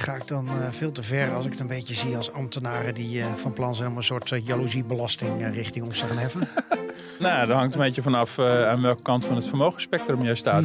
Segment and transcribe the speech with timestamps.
[0.00, 2.94] Ga ik dan uh, veel te ver als ik het een beetje zie als ambtenaren
[2.94, 6.48] die uh, van plan zijn om een soort uh, jaloeziebelasting richting ons te gaan heffen?
[7.18, 10.64] nou, dat hangt een beetje vanaf aan welke kant van het vermogensspectrum jij staat.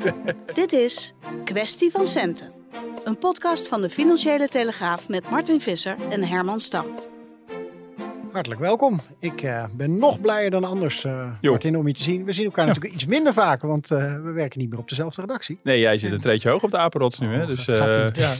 [0.54, 1.14] Dit is
[1.44, 2.50] Kwestie van Centen.
[3.04, 6.86] Een podcast van de Financiële Telegraaf met Martin Visser en Herman Stam.
[8.38, 9.00] Hartelijk welkom.
[9.18, 12.24] Ik uh, ben nog blijer dan anders, uh, Martin, om je te zien.
[12.24, 15.20] We zien elkaar natuurlijk iets minder vaak, want uh, we werken niet meer op dezelfde
[15.20, 15.60] redactie.
[15.62, 17.46] Nee, jij zit een treetje hoog op de apenrots nu, hè?
[17.46, 17.86] Dus ja,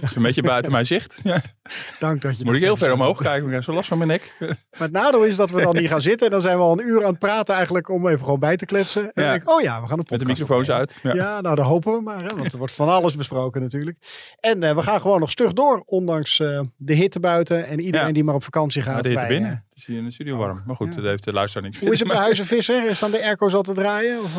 [0.03, 1.21] is een beetje buiten mijn zicht.
[1.23, 1.41] Ja.
[1.99, 4.11] Dank dat je Moet ik heel ver omhoog kijken, ik heb zo last van mijn
[4.11, 4.37] nek.
[4.39, 6.31] Maar het nadeel is dat we dan hier gaan zitten.
[6.31, 8.67] Dan zijn we al een uur aan het praten eigenlijk om even gewoon bij te
[8.67, 9.03] kletsen.
[9.03, 10.97] En dan denk ik, oh ja, we gaan het Met de microfoons uit.
[11.03, 11.15] Ja.
[11.15, 11.41] ja.
[11.41, 13.97] nou, dat hopen we maar, hè, want er wordt van alles besproken natuurlijk.
[14.41, 16.37] En we gaan gewoon nog stug door, ondanks
[16.77, 19.03] de hitte buiten en iedereen die maar op vakantie gaat.
[19.03, 19.67] de hitte binnen.
[19.79, 20.63] Is hier in de studio warm.
[20.67, 22.89] Maar goed, dat heeft de luisteraar niks Hoe is het bij Huizen Visser?
[22.89, 24.23] Is dan de airco's al te draaien?
[24.23, 24.37] Of?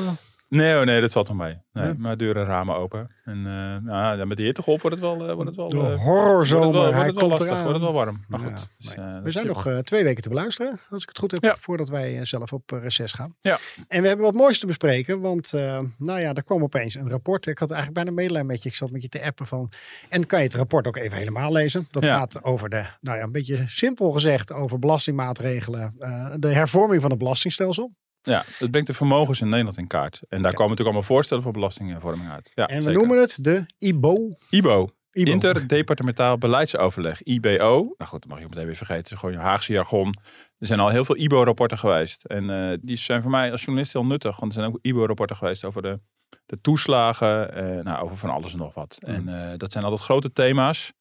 [0.49, 1.57] Nee, oh nee, dat valt nog mee.
[1.73, 3.11] Nee, Maar deuren en ramen open.
[3.23, 5.77] En uh, nou, ja, met de hittegolf wordt het wel, uh, wordt het wel, de
[5.77, 8.25] horrorzomer, wordt het wel, hij wordt het wel lastig, wordt het wel warm.
[8.27, 8.69] Maar goed.
[8.77, 11.55] Dus, uh, we zijn nog twee weken te beluisteren, als ik het goed heb, ja.
[11.55, 13.35] voordat wij zelf op reces gaan.
[13.41, 13.57] Ja.
[13.87, 15.51] En we hebben wat moois te bespreken, want
[15.97, 17.45] nou ja, er kwam opeens een rapport.
[17.45, 18.69] Ik had eigenlijk bijna medelijden met je.
[18.69, 19.71] Ik zat met je te appen van,
[20.09, 21.87] en kan je het rapport ook even helemaal lezen?
[21.91, 22.17] Dat ja.
[22.17, 25.93] gaat over de, nou ja, een beetje simpel gezegd, over belastingmaatregelen,
[26.39, 27.91] de hervorming van het belastingstelsel.
[28.21, 30.21] Ja, het brengt de vermogens in Nederland in kaart.
[30.29, 32.51] En daar komen natuurlijk allemaal voorstellen voor belastingvorming uit.
[32.53, 32.97] Ja, en we zeker.
[32.97, 34.37] noemen het de IBO.
[34.49, 34.89] IBO.
[35.11, 35.31] IBO.
[35.31, 37.93] Interdepartementaal Beleidsoverleg, IBO.
[37.97, 39.03] Nou goed, dat mag je meteen weer vergeten.
[39.03, 40.15] Het is gewoon je Haagse jargon.
[40.59, 42.25] Er zijn al heel veel IBO-rapporten geweest.
[42.25, 44.39] En uh, die zijn voor mij als journalist heel nuttig.
[44.39, 45.99] Want er zijn ook IBO-rapporten geweest over de,
[46.45, 47.63] de toeslagen.
[47.63, 48.97] Uh, nou, over van alles en nog wat.
[48.99, 49.13] Mm.
[49.13, 50.93] En uh, dat zijn altijd grote thema's.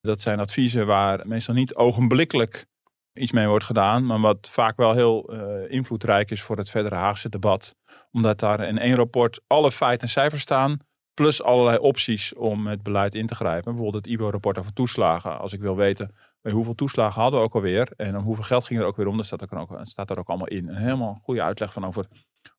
[0.00, 2.66] Dat zijn adviezen waar meestal niet ogenblikkelijk
[3.14, 6.94] iets mee wordt gedaan, maar wat vaak wel heel uh, invloedrijk is voor het verdere
[6.94, 7.76] Haagse debat.
[8.12, 10.78] Omdat daar in één rapport alle feiten en cijfers staan,
[11.14, 13.72] plus allerlei opties om het beleid in te grijpen.
[13.72, 15.38] Bijvoorbeeld het IBO-rapport over toeslagen.
[15.38, 16.14] Als ik wil weten
[16.52, 19.16] hoeveel toeslagen hadden we ook alweer en om hoeveel geld ging er ook weer om,
[19.16, 20.68] dan staat er ook, staat ook allemaal in.
[20.68, 22.06] Een helemaal goede uitleg van over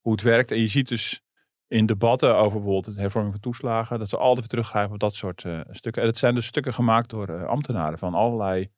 [0.00, 0.50] hoe het werkt.
[0.50, 1.20] En je ziet dus
[1.68, 5.14] in debatten over bijvoorbeeld het hervorming van toeslagen, dat ze altijd weer teruggrijpen op dat
[5.14, 6.02] soort uh, stukken.
[6.02, 8.70] En het zijn dus stukken gemaakt door ambtenaren van allerlei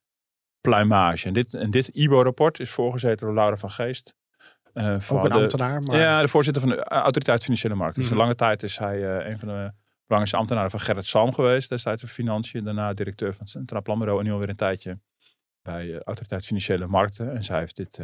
[0.61, 1.27] pluimage.
[1.27, 4.15] En dit, en dit IBO-rapport is voorgezeten door Laura van Geest.
[4.75, 5.83] Uh, Ook een ambtenaar?
[5.83, 5.99] Maar...
[5.99, 7.95] Ja, de voorzitter van de Autoriteit Financiële Markt.
[7.95, 8.21] Dus mm -hmm.
[8.21, 9.73] lange tijd is hij uh, een van de
[10.07, 11.69] belangrijkste ambtenaren van Gerrit Salm geweest.
[11.69, 12.65] Destijds de Financiën.
[12.65, 14.19] Daarna directeur van het Centraal Planbureau.
[14.19, 14.99] En nu alweer een tijdje
[15.63, 17.35] bij uh, Autoriteit Financiële Markten.
[17.35, 18.01] En zij heeft dit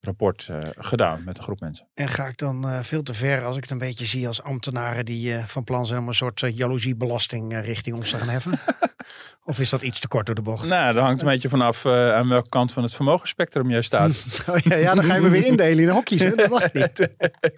[0.00, 1.88] rapport gedaan met een groep mensen.
[1.94, 5.04] En ga ik dan veel te ver als ik het een beetje zie als ambtenaren
[5.04, 8.58] die van plan zijn om een soort jaloeziebelasting richting ons te gaan heffen?
[9.44, 10.68] Of is dat iets te kort door de bocht?
[10.68, 14.10] Nou, dat hangt een beetje vanaf uh, aan welke kant van het vermogensspectrum jij staat.
[14.50, 16.20] oh, ja, ja, dan ga je me weer indelen in hokjes.
[16.20, 16.34] Hè?
[16.34, 17.08] Dat mag niet.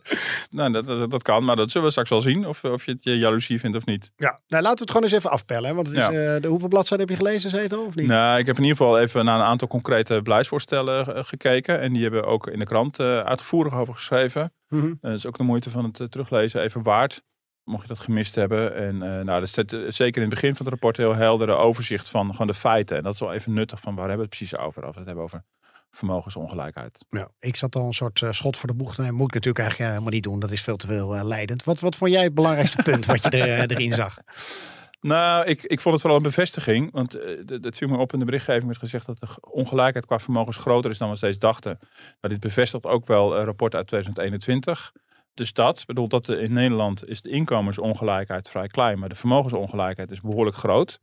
[0.50, 2.46] nou, dat, dat, dat, kan, maar dat zullen we straks wel zien.
[2.46, 4.10] Of, of je het je jaloezie vindt of niet.
[4.16, 5.68] Ja, nou laten we het gewoon eens even afpellen.
[5.68, 5.74] Hè?
[5.74, 6.34] Want het is, ja.
[6.34, 8.06] uh, de, hoeveel bladzijden heb je gelezen, Zetel, of niet?
[8.06, 11.80] Nou, ik heb in ieder geval even naar een aantal concrete beleidsvoorstellen uh, gekeken.
[11.80, 14.52] En die hebben ook in de krant uitgevoerig over geschreven.
[14.68, 14.98] Mm -hmm.
[15.00, 17.22] dat is ook de moeite van het teruglezen even waard
[17.64, 18.74] mocht je dat gemist hebben.
[18.74, 22.08] En uh, nou, dat zet zeker in het begin van het rapport heel heldere overzicht
[22.08, 22.96] van gewoon de feiten.
[22.96, 24.82] En dat is wel even nuttig van waar hebben we het precies over.
[24.82, 25.44] Als we het hebben over
[25.90, 27.04] vermogensongelijkheid.
[27.08, 28.96] Ja, ik zat al een soort uh, schot voor de boeg.
[28.96, 30.40] Nee, moet ik natuurlijk eigenlijk helemaal niet doen.
[30.40, 31.64] Dat is veel te veel leidend.
[31.64, 34.18] Wat, wat vond jij het belangrijkste punt wat je er, erin zag?
[35.00, 36.92] Nou, ik, ik vond het vooral een bevestiging.
[36.92, 37.12] Want
[37.46, 40.90] het viel me op in de berichtgeving werd gezegd dat de ongelijkheid qua vermogens groter
[40.90, 41.78] is dan we steeds dachten.
[42.20, 44.92] Maar dit bevestigt ook wel een rapport uit 2021
[45.34, 45.86] de stad.
[45.86, 50.98] bedoel, dat in Nederland is de inkomensongelijkheid vrij klein, maar de vermogensongelijkheid is behoorlijk groot.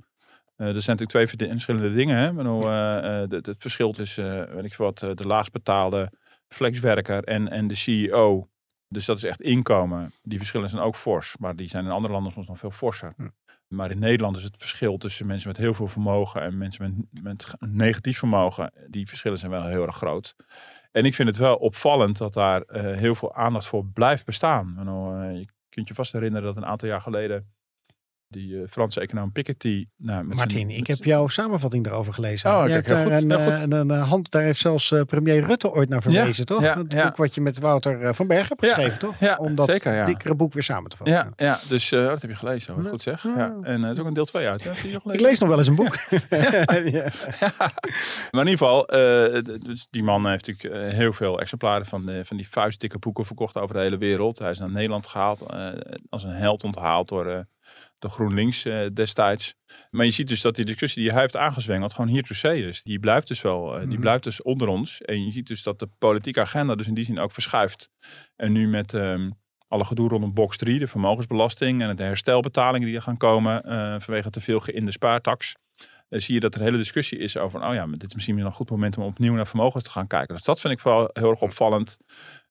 [0.57, 2.17] Uh, er zijn natuurlijk twee verschillende dingen.
[2.17, 2.33] Hè?
[2.33, 6.11] Bedoel, uh, uh, het verschil tussen, weet ik wat, de laagstbetaalde
[6.47, 8.49] flexwerker en, en de CEO.
[8.87, 10.11] Dus dat is echt inkomen.
[10.23, 13.13] Die verschillen zijn ook fors, maar die zijn in andere landen soms nog veel forser.
[13.17, 13.27] Hm.
[13.67, 17.23] Maar in Nederland is het verschil tussen mensen met heel veel vermogen en mensen met,
[17.23, 20.35] met negatief vermogen, die verschillen zijn wel heel erg groot.
[20.91, 24.75] En ik vind het wel opvallend dat daar uh, heel veel aandacht voor blijft bestaan.
[24.79, 27.53] Uh, je kunt je vast herinneren dat een aantal jaar geleden
[28.31, 29.87] die uh, Franse econoom Piketty.
[29.97, 32.49] Nou, Martin, zijn, ik heb jouw samenvatting erover gelezen.
[32.51, 33.71] Oh, kijk, daar goed, een, heel eh, goed.
[33.71, 36.61] een, een hand, daar heeft zelfs eh, premier Rutte ooit naar verwezen, toch?
[36.61, 37.03] ja, het ja.
[37.05, 39.19] boek wat je met Wouter eh, van Berg hebt Ja, geschreven, toch?
[39.19, 40.05] ja, Om dat zeker, ja.
[40.05, 41.15] dikkere boek weer samen te vatten.
[41.15, 42.83] Ja, ja, dus eh, dat heb je gelezen, hoor.
[42.83, 42.89] Ja.
[42.89, 43.23] goed zeg.
[43.23, 43.37] Ja.
[43.37, 43.57] Ja.
[43.61, 44.63] En eh, er is ook een deel 2 uit.
[44.63, 44.71] Hè?
[45.11, 45.95] Ik lees nog wel eens een boek.
[46.85, 47.07] ja.
[48.31, 52.05] Maar in ieder geval, eh, dus die man heeft natuurlijk eh, heel veel exemplaren van,
[52.05, 54.39] de, van die vuistdikke boeken verkocht over de hele wereld.
[54.39, 55.69] Hij is naar Nederland gehaald, eh,
[56.09, 57.39] als een held onthaald door eh,
[58.01, 59.55] de GroenLinks eh, destijds.
[59.89, 62.57] Maar je ziet dus dat die discussie die hij heeft aangezwengeld gewoon hier to say
[62.57, 62.83] is.
[62.83, 63.99] Die blijft dus wel, eh, die Mhm.
[63.99, 65.01] blijft dus onder ons.
[65.01, 67.89] En je ziet dus dat de politieke agenda dus in die zin ook verschuift.
[68.35, 69.29] En nu met ehm,
[69.67, 73.95] alle gedoe rondom box 3, de vermogensbelasting en de herstelbetalingen die er gaan komen eh,
[73.99, 75.55] vanwege te veel geïnde spaartax.
[76.19, 78.35] Zie je dat er een hele discussie is over, oh ja, maar dit is misschien
[78.35, 80.35] weer een goed moment om opnieuw naar vermogens te gaan kijken.
[80.35, 81.97] Dus dat vind ik vooral heel erg opvallend.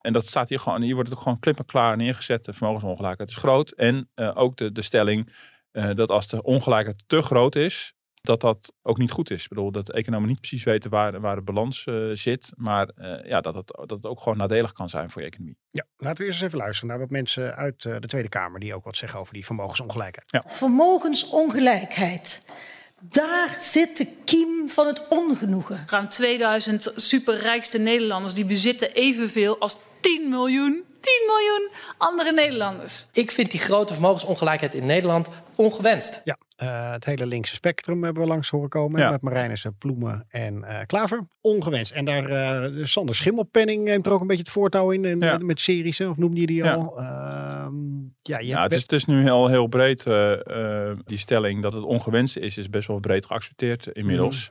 [0.00, 2.44] En dat staat hier gewoon, hier wordt het ook gewoon klip en klaar neergezet.
[2.44, 3.70] De vermogensongelijkheid is groot.
[3.70, 5.32] En eh, ook de, de stelling
[5.70, 9.42] eh, dat als de ongelijkheid te groot is, dat dat ook niet goed is.
[9.42, 12.52] Ik bedoel, dat de economen niet precies weten waar, waar de balans eh, zit.
[12.56, 15.56] Maar eh, ja, dat het, dat het ook gewoon nadelig kan zijn voor je economie.
[15.70, 18.74] Ja, laten we eerst eens even luisteren naar wat mensen uit de Tweede Kamer die
[18.74, 20.42] ook wat zeggen over die vermogensongelijkheid.
[20.46, 22.44] Vermogensongelijkheid.
[23.00, 25.85] Daar zit de kiem van het ongenoegen.
[25.87, 31.69] Ruim 2000 superrijkste Nederlanders die bezitten evenveel als 10 miljoen, 10 miljoen
[31.99, 33.08] andere Nederlanders.
[33.12, 36.20] Ik vind die grote vermogensongelijkheid in Nederland ongewenst.
[36.25, 39.00] Ja, eh, het hele linkse spectrum hebben we langs horen komen.
[39.00, 39.11] Ja.
[39.11, 41.26] Met Marijnissen, Ploemen en eh, Klaver.
[41.41, 41.93] Ongewenst.
[41.93, 42.25] En daar,
[42.64, 45.05] eh Sander Schimmelpenning neemt er ook een beetje het voortouw in.
[45.05, 45.38] En, Ja.
[45.38, 46.73] met, series, of noemde je die Ja.
[46.75, 46.99] al?
[48.22, 51.62] Ja, je hebt het is, het is nu heel, heel breed, eh, eh, die stelling
[51.62, 54.50] dat het ongewenst is, is best wel breed geaccepteerd inmiddels.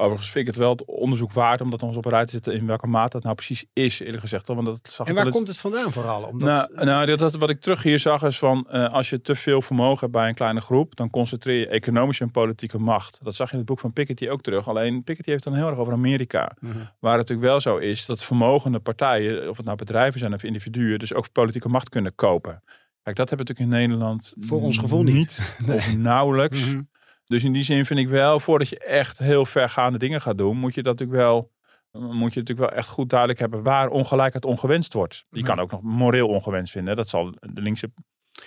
[0.00, 2.24] Overigens vind ik het wel het onderzoek waard om dat nog eens op een rij
[2.24, 4.46] te zetten in welke mate dat nou precies is, eerlijk gezegd.
[4.46, 6.22] Want dat zag En waar komt het vandaan vooral?
[6.22, 9.20] Omdat, nou, nou dat, dat, wat ik terug hier zag is van eh, als je
[9.20, 13.18] te veel vermogen hebt bij een kleine groep, dan concentreer je economische en politieke macht.
[13.22, 14.68] Dat zag je in het boek van Piketty ook terug.
[14.68, 16.56] Alleen Piketty heeft het dan heel erg over Amerika.
[16.60, 16.76] Mhm.
[16.98, 20.42] Waar het natuurlijk wel zo is dat vermogende partijen, of het nou bedrijven zijn of
[20.42, 22.62] individuen, dus ook politieke macht kunnen kopen.
[23.08, 25.56] Kijk, dat hebben we natuurlijk in Nederland Voor ons gevoel niet.
[25.76, 26.66] of nauwelijks.
[26.66, 26.82] Mhm.
[27.24, 30.56] Dus in die zin vind ik wel, voordat je echt heel vergaande dingen gaat doen,
[30.56, 31.50] moet je dat natuurlijk wel,
[31.92, 35.24] moet je natuurlijk wel echt goed duidelijk hebben waar ongelijkheid ongewenst wordt.
[35.30, 36.96] Je kan ook nog moreel ongewenst vinden.
[36.96, 37.92] Dat zal de linkse,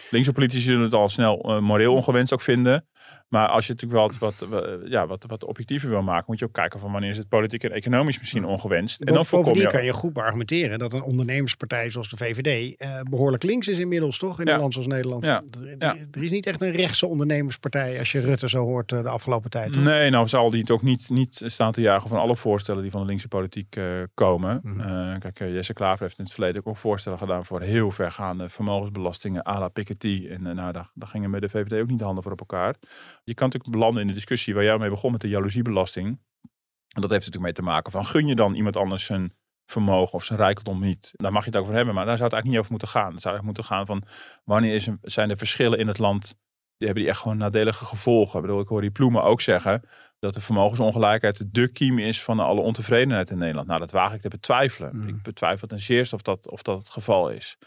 [0.09, 2.87] linkse politici zullen het al snel eh, moreel ongewenst ook vinden.
[3.27, 6.45] Maar als je natuurlijk wel wat, wat, ja, wat, wat objectiever wil maken, moet je
[6.45, 9.01] ook kijken van wanneer is het politiek en economisch misschien ongewenst.
[9.01, 9.67] En dan voorkom je...
[9.67, 14.17] kan je goed argumenteren dat een ondernemerspartij zoals de VVD eh, behoorlijk links is inmiddels,
[14.17, 14.39] toch?
[14.39, 14.53] In Ja.
[14.53, 15.25] een land zoals Nederland.
[15.25, 15.43] Ja.
[15.61, 15.95] Er, Ja.
[16.11, 19.49] er is niet echt een rechtse ondernemerspartij als je Rutte zo hoort eh, de afgelopen
[19.49, 19.73] tijd.
[19.73, 19.83] toch?
[19.83, 22.91] Nee, nou zal die het ook niet, niet staan te jagen van alle voorstellen die
[22.91, 24.59] van de linkse politiek eh, komen.
[24.63, 24.79] Mhm.
[24.79, 28.49] Eh, kijk, Jesse Klaver heeft in het verleden ook al voorstellen gedaan voor heel vergaande
[28.49, 30.27] vermogensbelastingen à la Piketty.
[30.29, 32.75] En nou, daar, daar gingen bij de VVD ook niet de handen voor op elkaar.
[33.23, 36.07] Je kan natuurlijk belanden in de discussie waar jij mee begon met de jaloeziebelasting.
[36.07, 39.33] En dat heeft natuurlijk mee te maken van gun je dan iemand anders zijn
[39.65, 41.11] vermogen of zijn rijkdom niet.
[41.13, 43.13] Daar mag je het over hebben, maar daar zou het eigenlijk niet over moeten gaan.
[43.13, 44.03] Het zou eigenlijk moeten gaan van
[44.43, 46.39] wanneer is zijn er verschillen in het land
[46.81, 48.35] die hebben die echt gewoon nadelige gevolgen.
[48.39, 49.83] Ik bedoel, ik hoor die Ploemen ook zeggen
[50.19, 53.67] dat de vermogensongelijkheid de kiem is van alle ontevredenheid in Nederland.
[53.67, 54.95] Nou, dat waag ik te betwijfelen.
[54.95, 55.07] Mm.
[55.07, 57.57] Ik betwijfel ten zeerste of dat, of dat het geval is.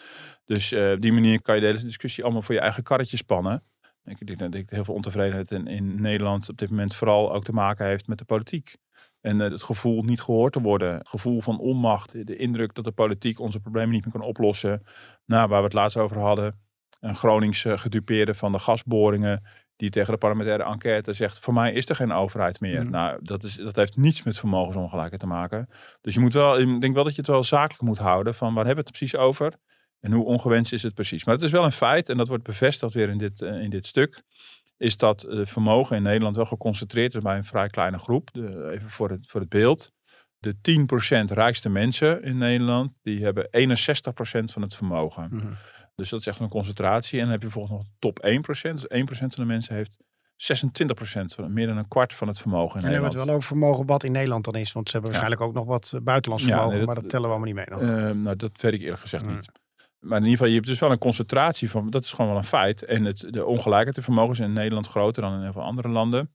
[0.44, 3.62] Dus eh, op die manier kan je deze discussie allemaal voor je eigen karretje spannen.
[4.04, 7.44] Ik denk dat ik heel veel ontevredenheid in, in Nederland op dit moment vooral ook
[7.44, 8.76] te maken heeft met de politiek.
[9.20, 10.94] En eh, het gevoel niet gehoord te worden.
[10.94, 12.26] Het gevoel van onmacht.
[12.26, 14.82] De indruk dat de politiek onze problemen niet meer kan oplossen.
[15.26, 16.60] Nou, waar we het laatst over hadden.
[17.00, 19.42] Een Gronings eh, gedupeerde van de gasboringen.
[19.76, 21.38] Die tegen de parlementaire enquête zegt.
[21.38, 22.82] Voor mij is er geen overheid meer.
[22.82, 22.90] Mhm.
[22.90, 25.68] Nou, dat, is, dat heeft niets met vermogensongelijkheid te maken.
[26.00, 28.34] Dus je moet wel, ik denk wel dat je het wel zakelijk moet houden.
[28.34, 29.52] Van waar hebben we het precies over?
[30.04, 31.25] En hoe ongewenst is het precies?
[31.25, 32.08] Maar het is wel een feit.
[32.08, 34.23] En dat wordt bevestigd weer in dit, eh, in dit stuk
[34.76, 38.28] is dat eh, vermogen in Nederland wel geconcentreerd is bij een vrij kleine groep.
[38.32, 39.90] De, even voor het, voor het beeld.
[40.38, 45.28] De 10% rijkste mensen in Nederland, die hebben 61% van het vermogen.
[45.30, 45.52] Mhm.
[45.94, 47.18] Dus dat is echt een concentratie.
[47.18, 48.80] En dan heb je volgens nog de top 1%.
[48.80, 49.96] Dus 1% van de mensen heeft
[50.37, 53.26] 26%, van, meer dan een kwart van het vermogen in En dan hebben we het
[53.26, 54.73] wel over vermogen wat in Nederland dan is.
[54.73, 55.18] Want ze hebben Ja.
[55.18, 56.76] waarschijnlijk ook nog wat buitenlands Ja, vermogen.
[56.76, 57.88] nee, dat- maar dat tellen we allemaal niet mee.
[57.90, 59.34] Ehm, nou, dat weet ik eerlijk gezegd Nee.
[59.34, 59.50] niet.
[60.04, 62.38] Maar in ieder geval, je hebt dus wel een concentratie van, dat is gewoon wel
[62.40, 62.84] een feit.
[62.84, 65.88] En het, de ongelijkheid in vermogen is in Nederland groter dan in heel veel andere
[65.88, 66.34] landen.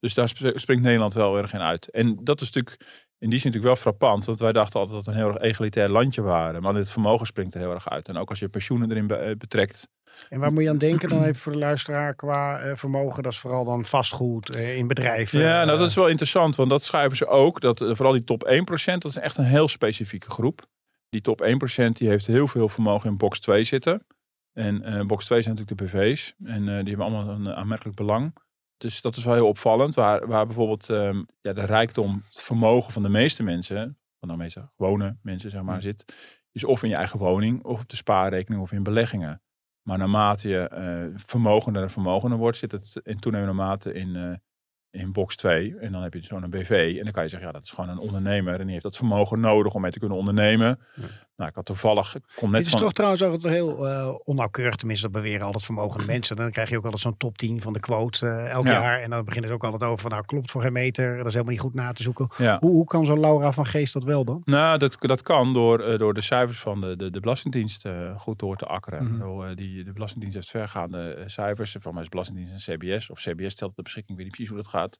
[0.00, 1.90] Dus daar sp- springt Nederland wel erg in uit.
[1.90, 2.84] En dat is natuurlijk
[3.18, 4.24] in die zin natuurlijk wel frappant.
[4.24, 6.62] Want wij dachten altijd dat we een heel erg egalitair landje waren.
[6.62, 8.08] Maar het vermogen springt er heel erg uit.
[8.08, 9.88] En ook als je pensioenen erin be- eh, betrekt.
[10.28, 13.22] En waar moet je aan denken dan even voor de luisteraar qua eh, vermogen?
[13.22, 15.40] Dat is vooral dan vastgoed eh, in bedrijven.
[15.40, 16.56] Ja, nou dat is wel interessant.
[16.56, 17.60] Want dat schrijven ze ook.
[17.60, 20.66] Dat vooral die top 1%, dat is echt een heel specifieke groep.
[21.08, 21.44] Die top 1%
[21.92, 24.06] die heeft heel veel vermogen in box 2 zitten.
[24.52, 26.34] En eh, box 2 zijn natuurlijk de BV's.
[26.44, 28.34] En eh, die hebben allemaal een aanmerkelijk belang.
[28.76, 29.94] Dus dat is wel heel opvallend.
[29.94, 34.36] Waar, waar bijvoorbeeld ehm, ja, de rijkdom, het vermogen van de meeste mensen, van de
[34.36, 36.04] meeste gewone mensen zeg maar, zit,
[36.52, 39.42] is of in je eigen woning, of op de spaarrekening, of in beleggingen.
[39.82, 44.40] Maar naarmate je uh, vermogender en vermogender wordt, zit het in toenemende mate in,
[44.96, 45.76] in box 2.
[45.80, 46.94] En dan heb je zo'n BV.
[46.98, 48.54] En dan kan je zeggen, ja, dat is gewoon een ondernemer.
[48.54, 50.78] En die heeft dat vermogen nodig om mee te kunnen ondernemen.
[51.36, 54.76] Nou, ik had toevallig, ik kom net Het is toch trouwens ook heel uh, onnauwkeurig,
[54.76, 56.36] tenminste dat beweren altijd vermogende mensen.
[56.36, 59.00] Dan krijg je ook altijd zo'n top 10 van de quote uh, elk jaar.
[59.00, 61.16] En dan begint het ook altijd over van, nou klopt voor geen meter.
[61.16, 62.28] Dat is helemaal niet goed na te zoeken.
[62.36, 62.58] Ja.
[62.60, 64.42] Hoe, hoe kan zo'n Laura van Geest dat wel dan?
[64.44, 68.38] Nou, dat, dat kan door, uh, door de cijfers van de, de, de Belastingdienst goed
[68.38, 69.04] door te akkeren.
[69.04, 69.54] Mm -hmm.
[69.54, 71.76] die, de Belastingdienst heeft vergaande cijfers.
[71.80, 73.10] Van mij is Belastingdienst en CBS.
[73.10, 74.98] Of CBS stelt de beschikking, ik weet niet precies hoe dat gaat.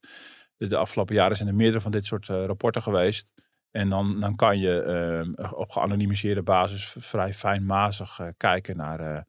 [0.57, 3.27] De, de afgelopen jaren zijn er meerdere van dit soort rapporten geweest.
[3.71, 9.21] En dan, dan kan je uh, op geanonimiseerde basis vrij fijnmazig uh, kijken naar, uh,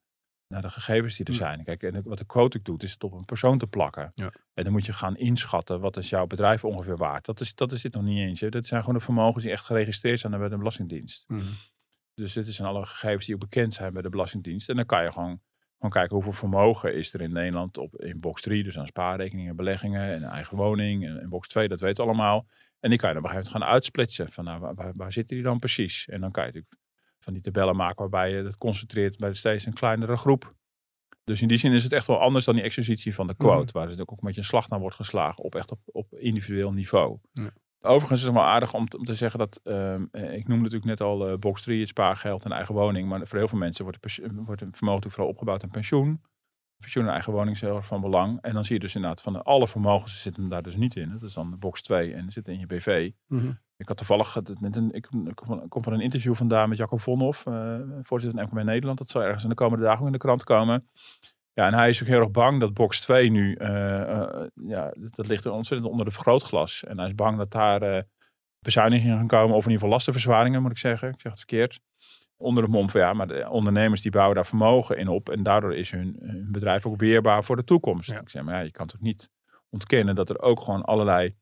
[0.47, 1.63] naar de gegevens die er zijn.
[1.63, 4.11] Kijk, en wat de quote doet, is het op een persoon te plakken.
[4.15, 4.31] Ja.
[4.53, 7.25] En dan moet je gaan inschatten, wat is jouw bedrijf ongeveer waard.
[7.25, 8.41] Dat is, dat is dit nog niet eens.
[8.41, 8.49] Hè.
[8.49, 11.23] Dat zijn gewoon de vermogens die echt geregistreerd zijn bij de Belastingdienst.
[11.27, 11.43] Mm.
[12.13, 14.69] Dus dit zijn alle gegevens die ook bekend zijn bij de Belastingdienst.
[14.69, 15.41] En dan kan je gewoon,
[15.75, 18.63] gewoon kijken hoeveel vermogen is er in Nederland op, in box 3.
[18.63, 21.05] Dus aan spaarrekeningen, beleggingen en eigen woning.
[21.05, 22.47] En in box 2, dat weten we allemaal.
[22.79, 24.31] En die kan je dan op een gegeven moment gaan uitsplitsen.
[24.31, 26.07] Van nou, waar, waar, zitten die dan precies?
[26.07, 26.81] En dan kan je natuurlijk
[27.19, 30.55] van die tabellen maken waarbij je het concentreert bij steeds een kleinere groep.
[31.23, 33.71] Dus in die zin is het echt wel anders dan die exercitie van de quote.
[33.73, 33.81] Mm.
[33.81, 36.71] Waar het ook een beetje een slag naar wordt geslagen op echt op, op individueel
[36.71, 37.19] niveau.
[37.31, 37.49] Ja.
[37.81, 40.85] Overigens is het wel aardig om te, om te zeggen dat, um, ik noemde natuurlijk
[40.85, 43.09] net al uh, box 3, het spaargeld en eigen woning.
[43.09, 46.21] Maar voor heel veel mensen wordt, het, wordt een vermogen vooral opgebouwd aan pensioen.
[46.79, 48.41] Pensioen en eigen woning is heel erg van belang.
[48.41, 51.11] En dan zie je dus inderdaad van alle vermogens zitten daar dus niet in.
[51.11, 53.11] Dat is dan box 2 en zit in je BV.
[53.27, 53.59] Mm -hmm.
[53.77, 55.09] Ik had toevallig, een, ik
[55.69, 58.97] kom van een interview vandaan met Jacco Vonhoff, uh, voorzitter van MKB Nederland.
[58.97, 60.89] Dat zal ergens in de komende dagen in de krant komen.
[61.53, 64.93] Ja, en hij is ook heel erg bang dat box 2 nu, uh, uh, ja,
[65.15, 66.83] dat ligt er ontzettend onder de vergrootglas.
[66.83, 68.03] En hij is bang dat daar
[68.59, 71.09] bezuinigingen gaan komen, of in ieder geval lastenverzwaringen moet ik zeggen.
[71.09, 71.79] Ik zeg het verkeerd
[72.37, 75.29] onder de mom van ja, maar de ondernemers die bouwen daar vermogen in op.
[75.29, 78.09] En daardoor is hun, hun bedrijf ook weerbaar voor de toekomst.
[78.09, 78.19] Ja.
[78.19, 79.29] Ik zeg maar ja, je kan toch niet
[79.69, 81.35] ontkennen dat er ook gewoon allerlei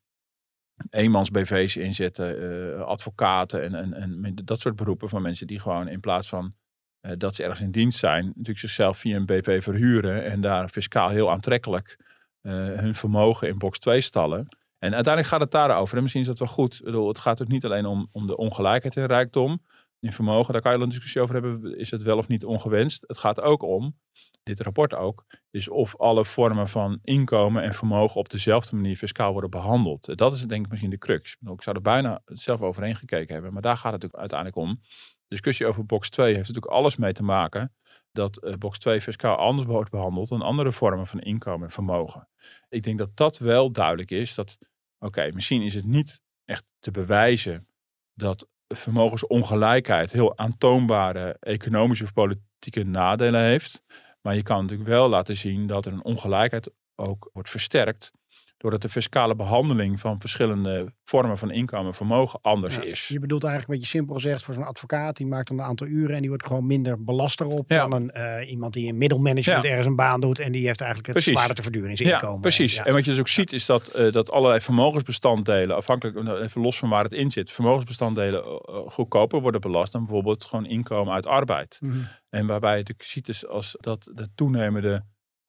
[0.90, 5.60] eenmans BV's in zitten, uh, advocaten en, en, en dat soort beroepen van mensen die
[5.60, 6.54] gewoon in plaats van
[7.02, 10.70] uh, dat ze ergens in dienst zijn, natuurlijk zichzelf via een BV verhuren en daar
[10.70, 11.98] fiscaal heel aantrekkelijk
[12.42, 14.48] uh, hun vermogen in box 2 stallen.
[14.80, 15.96] En uiteindelijk gaat het daarover.
[15.96, 16.82] En misschien is dat wel goed.
[16.84, 19.62] Bedoel, het gaat ook niet alleen om, om de ongelijkheid in rijkdom
[20.06, 23.04] in vermogen, daar kan je een discussie over hebben, is het wel of niet ongewenst.
[23.08, 23.98] Het gaat ook om,
[24.44, 29.32] dit rapport ook, is of alle vormen van inkomen en vermogen op dezelfde manier fiscaal
[29.32, 30.18] worden behandeld.
[30.18, 31.38] Dat is denk ik misschien de crux.
[31.42, 34.80] Ik zou er bijna zelf overheen gekeken hebben, maar daar gaat het natuurlijk uiteindelijk om.
[35.28, 37.74] De discussie over box 2 heeft natuurlijk alles mee te maken
[38.12, 42.28] dat uh, box 2 fiscaal anders wordt behandeld dan andere vormen van inkomen en vermogen.
[42.70, 44.58] Ik denk dat dat wel duidelijk is, dat
[45.00, 47.68] oké, misschien is het niet echt te bewijzen
[48.14, 53.84] dat vermogensongelijkheid heel aantoonbare economische of politieke nadelen heeft.
[54.22, 58.12] Maar je kan natuurlijk wel laten zien dat er een ongelijkheid ook wordt versterkt.
[58.58, 63.08] Doordat de fiscale behandeling van verschillende vormen van inkomen en vermogen anders ja, is.
[63.08, 65.18] Je bedoelt eigenlijk een beetje simpel gezegd voor zo'n advocaat.
[65.18, 67.70] Die maakt dan een aantal uren en die wordt gewoon minder belast erop.
[67.70, 67.88] Ja.
[67.88, 69.70] Dan een, uh, iemand die in middelmanagement ja.
[69.70, 70.40] ergens een baan doet.
[70.40, 71.34] En die heeft eigenlijk het precies.
[71.34, 72.42] zwaarder te verduren in zijn inkomen.
[72.42, 72.78] Precies.
[72.78, 76.78] En wat je dus ook ziet is dat, uh, dat allerlei vermogensbestanddelen, afhankelijk even los
[76.78, 81.26] van waar het in zit, vermogensbestanddelen uh, goedkoper worden belast dan bijvoorbeeld gewoon inkomen uit
[81.26, 81.78] arbeid.
[81.82, 82.08] Mm -hmm.
[82.30, 85.04] En waarbij je natuurlijk ziet is als dat de toenemende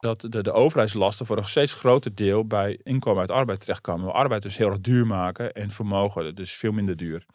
[0.07, 4.07] dat de, de overheidslasten voor een steeds groter deel bij inkomen uit arbeid terechtkomen.
[4.07, 7.27] We arbeid dus heel erg duur maken en vermogen dus veel minder duur.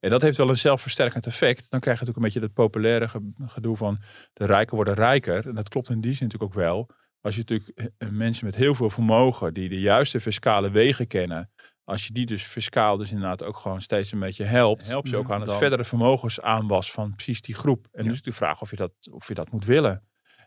[0.00, 1.70] En dat heeft wel een zelfversterkend effect.
[1.70, 3.08] Dan krijg je natuurlijk een beetje het populaire
[3.46, 3.98] gedoe van
[4.32, 5.46] de rijken worden rijker.
[5.48, 6.88] En dat klopt in die zin natuurlijk ook wel.
[7.20, 11.50] Als je natuurlijk mensen met heel veel vermogen, die de juiste fiscale wegen kennen,
[11.84, 15.16] als je die dus fiscaal dus inderdaad ook gewoon steeds een beetje helpt, help je
[15.16, 17.86] ook aan het Dan- verdere vermogensaanwas van precies die groep.
[17.92, 18.10] En Ja.
[18.10, 20.02] dus de vraag of je, dat, of je dat moet willen.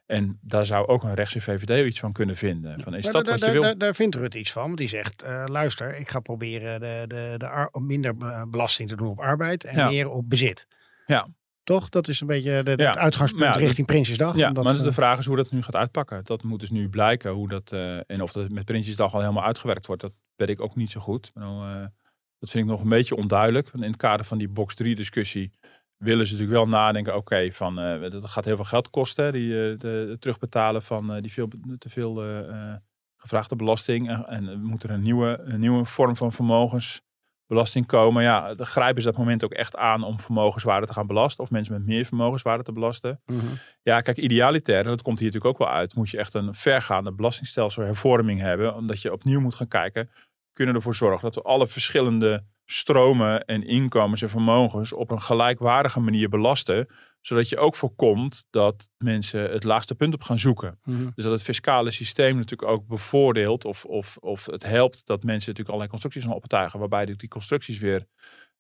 [0.10, 2.80] En daar zou ook een rechtse VVD iets van kunnen vinden.
[2.80, 3.62] Van, is Maar dat daar, wat je wil?
[3.62, 4.64] Daar, daar vindt Rutte iets van.
[4.64, 8.96] Want die zegt, eh, luister, ik ga proberen de, de, de minder eh, belasting te
[8.96, 9.88] doen op arbeid en Ja.
[9.88, 10.68] meer op bezit.
[11.06, 11.28] Ja.
[11.64, 11.90] Toch?
[11.90, 12.90] Dat is een beetje de, de- Ja.
[12.90, 14.36] het uitgangspunt Maar ja, richting Prinsjesdag.
[14.36, 16.22] Ja, omdat, maar dus de eh, vraag is hoe dat nu gaat uitpakken.
[16.24, 17.72] Dat moet dus nu blijken hoe dat,
[18.08, 20.02] en of dat met Prinsjesdag al helemaal uitgewerkt wordt.
[20.02, 21.32] Dat weet ik ook niet zo goed.
[21.34, 21.86] Nou, eh,
[22.40, 23.70] dat vind ik nog een beetje onduidelijk.
[23.74, 25.52] In het kader van die box 3 discussie
[26.00, 27.16] willen ze natuurlijk wel nadenken.
[27.16, 29.34] Oké, van eh, dat gaat heel veel geld kosten.
[29.34, 32.24] Die eh, de, terugbetalen van eh, die veel, te veel
[33.18, 34.10] gevraagde belasting.
[34.10, 36.72] En, en we moeten een nieuwe, een nieuwe vorm van
[37.48, 41.44] belasting komen, ja, grijpen ze dat moment ook echt aan om vermogenswaarde te gaan belasten.
[41.44, 43.22] Of mensen met meer vermogenswaarde te belasten.
[43.26, 43.46] Mhm.
[43.82, 46.56] Ja, kijk, idealitair, en dat komt hier natuurlijk ook wel uit, moet je echt een
[46.56, 47.84] vergaande belastingstelsel
[48.40, 48.76] hebben.
[48.76, 50.10] Omdat je opnieuw moet gaan kijken,
[50.54, 56.00] kunnen ervoor zorgen dat we alle verschillende stromen en inkomens en vermogens op een gelijkwaardige
[56.00, 56.88] manier belasten.
[57.22, 60.80] Zodat je ook voorkomt dat mensen het laagste punt op gaan zoeken.
[60.84, 61.04] Mhm.
[61.16, 65.34] Dus dat het fiscale systeem natuurlijk ook bevoordeelt of, of, of het helpt dat mensen
[65.34, 66.80] natuurlijk allerlei constructies gaan optuigen.
[66.80, 68.06] Waarbij die die constructies weer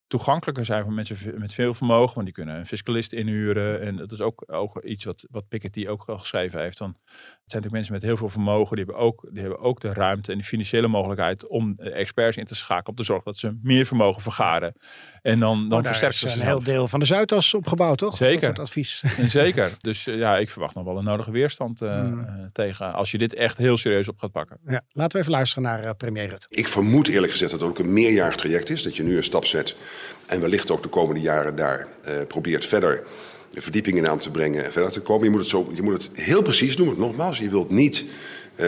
[0.10, 2.13] toegankelijker zijn voor mensen met veel vermogen.
[2.13, 3.82] Want die kunnen een fiscalist inhuren.
[3.82, 6.78] En dat is ook, ook iets wat, wat Piketty ook al geschreven heeft.
[6.78, 8.75] Dan, het zijn natuurlijk mensen met heel veel vermogen.
[8.75, 12.46] Die hebben, ook, die hebben ook de ruimte en de financiële mogelijkheid om experts in
[12.46, 12.88] te schakelen.
[12.89, 14.74] Om te zorgen dat ze meer vermogen vergaren.
[15.22, 18.16] En dan, dan versterken is ze een heel deel van de Zuidas opgebouwd, toch?
[18.16, 18.48] Zeker.
[18.48, 19.04] Dat advies.
[19.28, 19.72] Zeker.
[19.82, 22.24] Dus eh, ja, ik verwacht nog wel een nodige weerstand eh, Mm.
[22.25, 22.94] eh, tegen.
[22.94, 24.58] Als je dit echt heel serieus op gaat pakken.
[24.68, 26.48] Ja, laten we even luisteren naar premier Rutte.
[26.50, 28.84] Ik vermoed eerlijk gezegd dat het ook een meerjarig traject is.
[28.84, 29.75] Dat je nu een stap zet
[30.25, 33.03] en wellicht ook de komende jaren daar eh, probeert verder
[33.51, 35.24] de verdiepingen aan te brengen en verder te komen.
[35.24, 37.39] Je moet het, zo, je moet het heel precies noemen, nogmaals.
[37.39, 38.06] Je wilt niet
[38.56, 38.65] eh,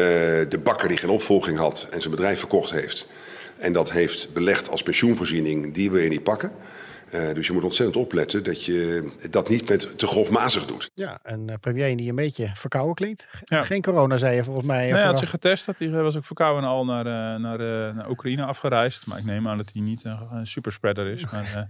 [0.50, 3.08] de bakker die geen opvolging had en zijn bedrijf verkocht heeft.
[3.58, 6.52] En dat heeft belegd als pensioenvoorziening, die wil je niet pakken.
[7.12, 10.92] Eh, dus je moet ontzettend opletten dat je dat niet met te grofmazig doet.
[10.94, 13.28] Ja, een eh, premier die een beetje verkouden klinkt.
[13.44, 13.64] Ja.
[13.64, 14.84] Geen corona, zei je volgens mij.
[14.86, 15.66] eh, Nee, hij had zich getest.
[15.66, 19.06] Dat hij was ook verkouden en al naar, eh, naar, eh, naar Oekraïne afgereisd.
[19.06, 21.32] Maar ik neem aan dat hij niet een, een superspreader is.
[21.32, 21.62] Maar, eh,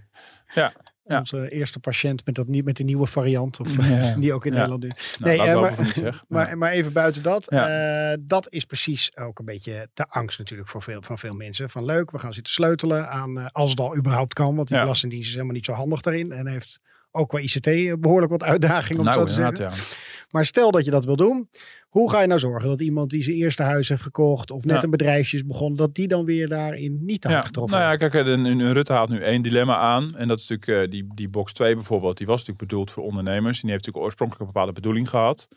[0.63, 0.73] ja,
[1.11, 1.19] ja.
[1.19, 3.59] Onze eerste patiënt met, dat, niet met die nieuwe variant.
[3.59, 4.15] Of, Ja.
[4.19, 4.57] die ook in Ja.
[4.57, 4.89] Nederland nu.
[5.19, 6.23] nou, laten eh, maar-.
[6.27, 7.47] Maar, maar even buiten dat.
[7.47, 11.69] Eh, dat is precies ook een beetje de angst natuurlijk voor veel, van veel mensen.
[11.69, 14.55] Van leuk, we gaan zitten sleutelen aan, eh, als het al überhaupt kan.
[14.55, 14.79] Want die.
[14.79, 16.31] Belastingdienst is helemaal niet zo handig daarin.
[16.31, 16.79] En heeft
[17.11, 19.53] ook qua ICT eh, behoorlijk wat uitdagingen om nou, zo te zeggen.
[19.53, 19.95] inderdaad, ja.
[20.29, 21.49] Maar stel dat je dat wil doen.
[21.89, 24.75] Hoe ga je nou zorgen dat iemand die zijn eerste huis heeft gekocht of net
[24.75, 24.83] Ja.
[24.83, 28.25] een bedrijfje is begonnen, dat die dan weer daarin niet Ja, aangetroffen nou ja, kijk,
[28.25, 30.15] een, een Rutte haalt nu één dilemma aan.
[30.15, 32.17] En dat is natuurlijk eh, die, die box 2 bijvoorbeeld.
[32.17, 33.55] Die was natuurlijk bedoeld voor ondernemers.
[33.55, 35.47] En die heeft natuurlijk oorspronkelijk een bepaalde bedoeling gehad.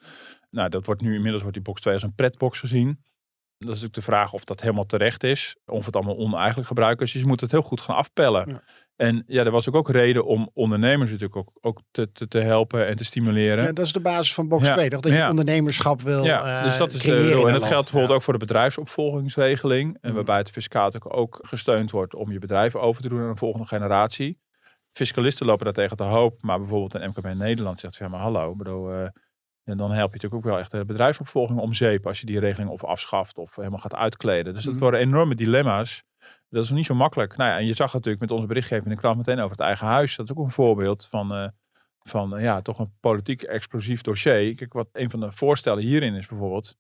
[0.51, 2.99] Nou, dat wordt nu inmiddels wordt die box 2 als een pretbox gezien.
[3.59, 5.57] Dat is natuurlijk de vraag of dat helemaal terecht is.
[5.67, 7.13] Of het allemaal oneigenlijk gebruikt is.
[7.13, 8.49] Dus je moet het heel goed gaan afpellen.
[8.49, 8.63] Ja.
[8.97, 12.39] En ja, er was ook, ook reden om ondernemers natuurlijk ook, ook te, te, te
[12.39, 13.65] helpen en te stimuleren.
[13.65, 14.73] Ja, dat is de basis van box Ja.
[14.75, 15.01] 2, toch?
[15.01, 17.41] Dat je ondernemerschap wil Ja, eh, dus dat is de rol.
[17.41, 19.93] in En dat geldt bijvoorbeeld ook voor de bedrijfsopvolgingsregeling.
[20.01, 20.15] En Mhm.
[20.15, 23.37] waarbij het fiscaal natuurlijk ook gesteund wordt om je bedrijf over te doen aan een
[23.37, 24.39] volgende generatie.
[24.93, 26.43] Fiscalisten lopen daar tegen te hoop.
[26.43, 28.55] Maar bijvoorbeeld een MKB in Nederland zegt van ja, maar hallo.
[28.57, 29.09] Bedoel, eh,
[29.65, 32.07] en dan help je natuurlijk ook wel echt de bedrijfsopvolging om zeep.
[32.07, 34.55] Als je die regeling of afschaft of helemaal gaat uitkleden.
[34.55, 34.83] Dus dat Mhm.
[34.83, 36.03] worden enorme dilemma's.
[36.49, 37.37] Dat is niet zo makkelijk.
[37.37, 39.61] Nou ja, en je zag natuurlijk met onze berichtgeving in de krant meteen over het
[39.61, 40.17] eigen huis.
[40.17, 41.49] Dat is ook een voorbeeld van, eh,
[42.03, 44.55] van ja, toch een politiek explosief dossier.
[44.55, 46.77] Kijk, wat een van de voorstellen hierin is bijvoorbeeld.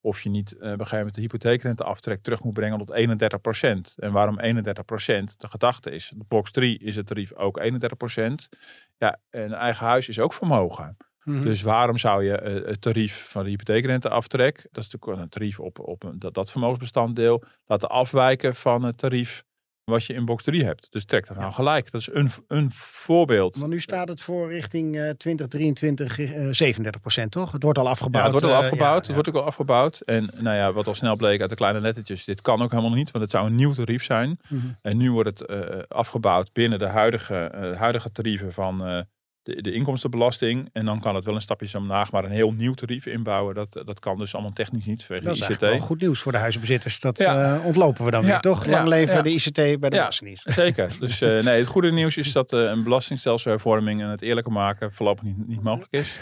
[0.00, 3.94] Of je niet eh, op een gegeven moment de hypotheekrenteaftrek terug moet brengen tot 31%.
[3.96, 5.40] En waarom 31%?
[5.40, 8.48] De gedachte is, de box 3 is het tarief ook 31%.
[8.96, 10.96] Ja, een eigen huis is ook vermogen.
[11.26, 11.42] Mhm.
[11.42, 15.60] Dus waarom zou je eh, het tarief van de hypotheekrenteaftrek, dat is natuurlijk een tarief
[15.60, 19.44] op, op een, dat, dat vermogensbestanddeel, laten afwijken van het tarief
[19.90, 20.86] wat je in box 3 hebt.
[20.90, 21.90] Dus trek dat nou gelijk.
[21.90, 23.56] Dat is een, een voorbeeld.
[23.56, 27.52] Want nu staat het voor richting eh 2023 eh 37 procent, toch?
[27.52, 28.24] Het wordt al afgebouwd.
[28.24, 29.00] Ja, het wordt al eh, afgebouwd.
[29.00, 30.00] ja, Het wordt ook al afgebouwd.
[30.00, 32.94] En nou ja, wat al snel bleek uit de kleine lettertjes, dit kan ook helemaal
[32.94, 34.38] niet, want het zou een nieuw tarief zijn.
[34.48, 34.66] Mhm.
[34.82, 39.06] En nu wordt het eh, afgebouwd binnen de huidige, huidige tarieven van
[39.46, 40.68] de, de inkomstenbelasting.
[40.72, 43.82] En dan kan het wel een stapje omlaag, maar een heel nieuw tarief inbouwen, dat,
[43.84, 45.62] dat kan dus allemaal technisch niet vanwege Dat is de ICT.
[45.62, 47.00] eigenlijk wel goed nieuws voor de huisbezitters.
[47.00, 47.54] Dat Ja.
[47.56, 48.66] eh, ontlopen we dan Ja, weer, toch?
[48.66, 49.22] Lang leven ja.
[49.22, 49.88] de ICT bij de.
[49.88, 50.52] Belastingdienst.
[50.52, 50.96] Zeker.
[51.00, 54.92] Dus eh, nee, het goede nieuws is dat eh, een belastingstelselshervorming en het eerlijker maken
[54.92, 56.18] voorlopig niet, niet mogelijk is.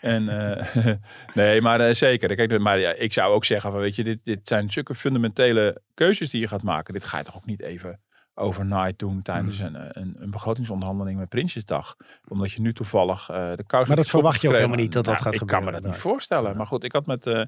[0.00, 0.24] En
[1.34, 2.34] nee, maar zeker.
[2.34, 5.80] Kijk, maar ja, ik zou ook zeggen van, weet je, dit, dit zijn zulke fundamentele
[5.94, 6.94] keuzes die je gaat maken.
[6.94, 8.00] Dit ga je toch ook niet even
[8.38, 11.96] overnight doen tijdens een, eh, een, een begrotingsonderhandeling met Prinsjesdag.
[12.28, 15.04] Omdat je nu toevallig eh, de kous Maar dat verwacht je ook helemaal niet dat
[15.04, 15.64] dat Nou, gaat ik gebeuren.
[15.64, 16.56] kan me dat niet voorstellen.
[16.56, 17.42] Maar goed, ik had met eh,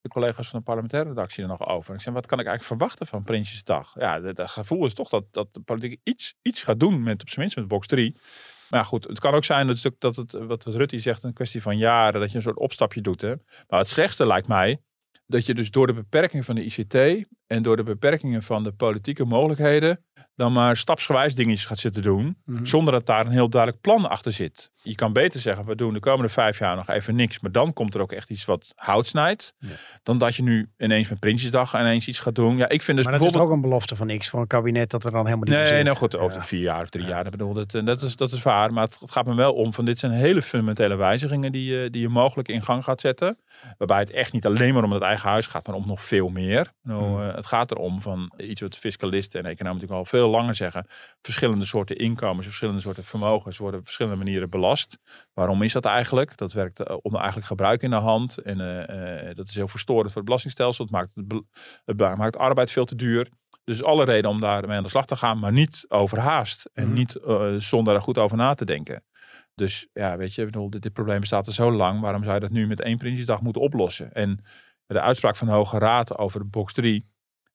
[0.00, 1.94] de collega's van de parlementaire redactie er nog over.
[1.94, 3.94] Ik zei, wat kan ik eigenlijk verwachten van Prinsjesdag?
[3.98, 7.28] Ja, het gevoel is toch dat, dat de politiek iets, iets gaat doen met op
[7.28, 8.16] zijn minst met box 3.
[8.70, 11.22] Maar ja, goed, het kan ook zijn dat, het, dat het, wat, wat Rutte zegt,
[11.22, 13.20] een kwestie van jaren, dat je een soort opstapje doet.
[13.20, 13.34] Hè?
[13.68, 14.80] Maar het slechtste lijkt mij
[15.26, 18.72] dat je dus door de beperking van de ICT en door de beperkingen van de
[18.72, 20.04] politieke mogelijkheden
[20.36, 22.64] dan maar stapsgewijs dingetjes gaat zitten doen, Mhm.
[22.64, 24.70] zonder dat daar een heel duidelijk plan achter zit.
[24.88, 27.40] Je kan beter zeggen, we doen de komende vijf jaar nog even niks.
[27.40, 29.54] Maar dan komt er ook echt iets wat hout snijdt.
[30.02, 32.56] Dan dat je nu ineens met Prinsjesdag ineens iets gaat doen.
[32.56, 33.44] Ja, ik vind dus maar dat is bijvoorbeeld...
[33.44, 35.74] ook een belofte van niks voor een kabinet dat er dan helemaal niet Nee, meer
[35.74, 35.84] zit.
[35.84, 37.30] nou goed, over vier jaar of drie jaar.
[37.30, 38.72] Bedoel, dat, eh, dat, is, dat is waar.
[38.72, 41.90] Maar het, het gaat me wel om van dit zijn hele fundamentele wijzigingen die, je-
[41.90, 43.38] die je mogelijk in gang gaat zetten.
[43.78, 46.28] Waarbij het echt niet alleen maar om het eigen huis gaat, maar om nog veel
[46.28, 46.72] meer.
[46.82, 50.54] Nou, eh, het gaat erom van iets wat fiscalisten en economen natuurlijk al veel langer
[50.56, 50.86] zeggen.
[51.22, 54.74] Verschillende soorten inkomens, verschillende soorten vermogens worden op verschillende manieren belast.
[55.34, 56.36] Waarom is dat eigenlijk?
[56.36, 58.38] Dat werkt eh, onder eigenlijk gebruik in de hand.
[58.38, 60.84] En eh, eh, dat is heel verstorend voor het belastingstelsel.
[60.84, 61.42] Het maakt, het,
[61.84, 63.28] het maakt arbeid veel te duur.
[63.64, 66.70] Dus alle reden om daarmee aan de slag te gaan, maar niet overhaast.
[66.72, 66.94] En Mhm.
[66.94, 67.18] niet
[67.58, 69.04] zonder er goed over na te denken.
[69.54, 72.00] Dus ja, weet je, ik bedoel, dit, dit probleem bestaat er zo lang.
[72.00, 74.12] Waarom zou je dat nu met één Prinsjesdag moeten oplossen?
[74.12, 74.44] En
[74.86, 77.06] de uitspraak van de Hoge Raad over de box 3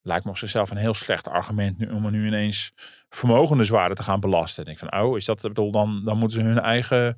[0.02, 2.74] lijkt me op zichzelf een heel slecht argument nu, om er nu ineens
[3.10, 4.66] vermogende zwaarden te gaan belasten.
[4.66, 7.18] En ik van, oh, is dat, bedoel, dan, dan moeten ze hun eigen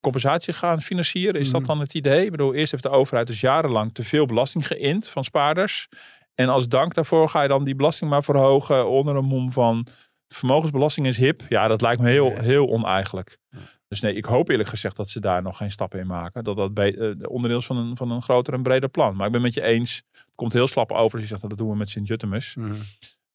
[0.00, 1.40] compensatie gaan financieren.
[1.40, 1.68] Is dat Mhm.
[1.70, 2.24] dan het idee?
[2.24, 5.88] Ik bedoel, eerst heeft de overheid dus jarenlang te veel belasting geïnd van spaarders.
[6.34, 9.86] En als dank daarvoor ga je dan die belasting maar verhogen onder een mom van
[10.28, 11.42] vermogensbelasting is hip.
[11.48, 12.40] Ja, dat lijkt me heel, Ja.
[12.40, 13.38] heel oneigenlijk.
[13.88, 16.44] Dus nee, ik hoop eerlijk gezegd dat ze daar nog geen stappen in maken.
[16.44, 19.16] Dat dat be- eh, onderdeel is van een, van een groter en breder plan.
[19.16, 20.02] Maar ik ben met je eens.
[20.34, 22.54] Komt heel slap over als je zegt dat dat doen we met Sint-Juttemus.
[22.54, 22.74] Mhm.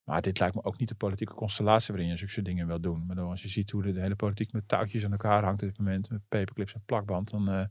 [0.03, 3.03] Maar dit lijkt me ook niet de politieke constellatie waarin je zulke dingen wil doen.
[3.07, 5.61] Maar dan als je ziet hoe de, de hele politiek met touwtjes aan elkaar hangt
[5.61, 6.09] op dit moment.
[6.09, 7.29] Met paperclips en plakband.
[7.31, 7.61] Dan, eh,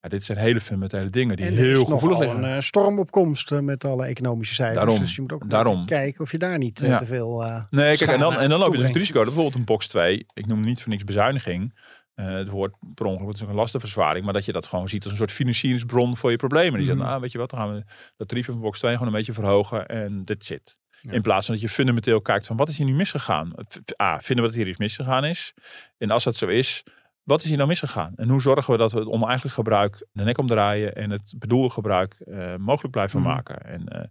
[0.00, 2.44] ja, dit zijn hele fundamentele dingen die En er heel is gevoelig liggen.
[2.44, 4.78] een eh, stormopkomst eh, met alle economische cijfers.
[4.84, 5.86] Daarom, dus je moet ook daarom.
[5.86, 6.98] kijken of je daar niet Ja.
[6.98, 9.54] te veel Nee, kijk, en dan, en dan loop je dus het risico dat bijvoorbeeld
[9.54, 11.78] een box 2, ik noem het niet voor niks bezuiniging,
[12.18, 15.02] eh, het woord per ongeluk, is ook een lastenverzwaring, maar dat je dat gewoon ziet
[15.02, 16.70] als een soort financieringsbron voor je problemen.
[16.72, 16.88] Die Mhm.
[16.88, 17.84] zeggen, nou weet je wat, dan gaan we
[18.16, 20.78] dat tarief van box 2 gewoon een beetje verhogen en dit zit.
[21.00, 21.12] Ja.
[21.12, 23.52] In plaats van dat je fundamenteel kijkt van wat is hier nu misgegaan?
[24.02, 25.54] A, vinden we dat hier iets misgegaan is?
[25.98, 26.84] En als dat zo is,
[27.22, 28.12] wat is hier nou misgegaan?
[28.16, 31.70] En hoe zorgen we dat we het oneigenlijk gebruik de nek omdraaien en het bedoelde
[31.70, 33.28] gebruik eh, mogelijk blijven Mhm.
[33.28, 33.64] maken?
[33.64, 34.04] En eh,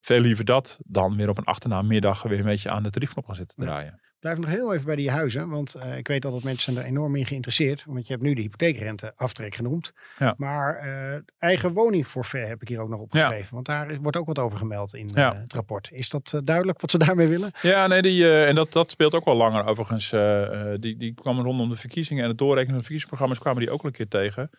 [0.00, 3.34] veel liever dat dan weer op een achternaamiddag weer een beetje aan de tariefknop gaan
[3.34, 3.98] zitten Ja.
[4.20, 6.84] Blijf nog heel even bij die huizen, want eh, ik weet al dat mensen er
[6.84, 7.84] enorm in geïnteresseerd.
[7.86, 9.92] Want je hebt nu de hypotheekrenteaftrek genoemd.
[10.18, 10.34] Ja.
[10.36, 13.54] Maar eh, eigen woningforfait heb ik hier ook nog opgeschreven.
[13.54, 15.32] Want daar wordt ook wat over gemeld in Ja.
[15.34, 15.88] eh, het rapport.
[15.92, 17.50] Is dat duidelijk wat ze daarmee willen?
[17.62, 20.10] Ja, nee, die, en dat, dat speelt ook wel langer overigens.
[20.80, 23.80] die, die kwamen rondom de verkiezingen en het doorrekenen van de verkiezingsprogramma's kwamen die ook
[23.80, 24.42] al een keer tegen.
[24.42, 24.50] En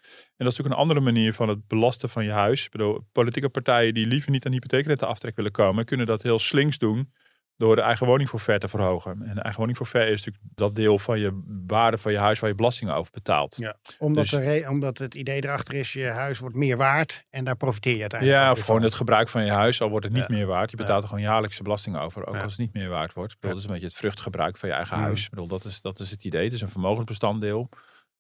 [0.46, 2.66] dat is natuurlijk een andere manier van het belasten van je huis.
[2.66, 6.78] Ik bedoel, politieke partijen die liever niet aan hypotheekrenteaftrek willen komen, kunnen dat heel slinks
[6.78, 7.12] doen
[7.58, 9.12] door de eigen woningforfait te verhogen.
[9.24, 12.50] En de eigen woningforfait is natuurlijk dat deel van je waarde van je huis waar
[12.50, 13.56] je belastingen over betaalt.
[13.58, 13.76] Ja.
[13.98, 17.24] Omdat, Dus- re- omdat het idee erachter is, je huis wordt meer waard.
[17.30, 18.86] En daar profiteer je uiteindelijk Ja, of gewoon van.
[18.86, 20.36] het gebruik van je huis, al wordt het niet Ja.
[20.36, 20.72] meer waard.
[20.72, 20.84] Je Ja.
[20.84, 22.42] betaalt er gewoon jaarlijkse belasting over, ook Ja.
[22.44, 23.32] als het niet meer waard wordt.
[23.34, 23.62] Ik bedoel, Ja.
[23.62, 25.04] Dat is een beetje het vruchtgebruik van je eigen Mm.
[25.04, 25.24] huis.
[25.24, 26.44] Ik bedoel, dat, is, dat is het idee.
[26.44, 27.70] Het is een vermogensbestanddeel.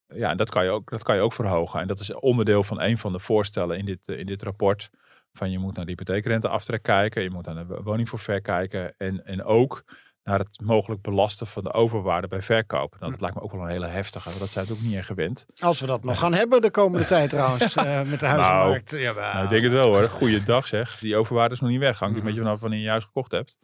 [0.07, 1.79] Ja, en dat kan, je ook, dat kan je ook verhogen.
[1.81, 4.89] En dat is onderdeel van een van de voorstellen in dit, eh, in dit rapport.
[5.33, 8.93] Van je moet naar de hypotheekrenteaftrek kijken, je moet naar de woningforfait kijken.
[8.97, 9.83] En, en ook
[10.23, 12.95] naar het mogelijk belasten van de overwaarde bij verkoop.
[12.99, 14.95] Nou, dat lijkt me ook wel een hele heftige, want dat zijn het ook niet
[14.95, 15.45] echt gewend.
[15.59, 17.75] Als we dat nog gaan hebben de komende tijd trouwens.
[17.75, 18.91] eh, met de huizenmarkt.
[18.91, 20.09] ja, Nou, ik denk het wel hoor.
[20.09, 20.99] Goeiedag zeg.
[20.99, 21.99] Die overwaarde is nog niet weg.
[21.99, 22.27] Hangt een Mhm.
[22.29, 23.57] beetje vanaf wanneer je juist gekocht hebt.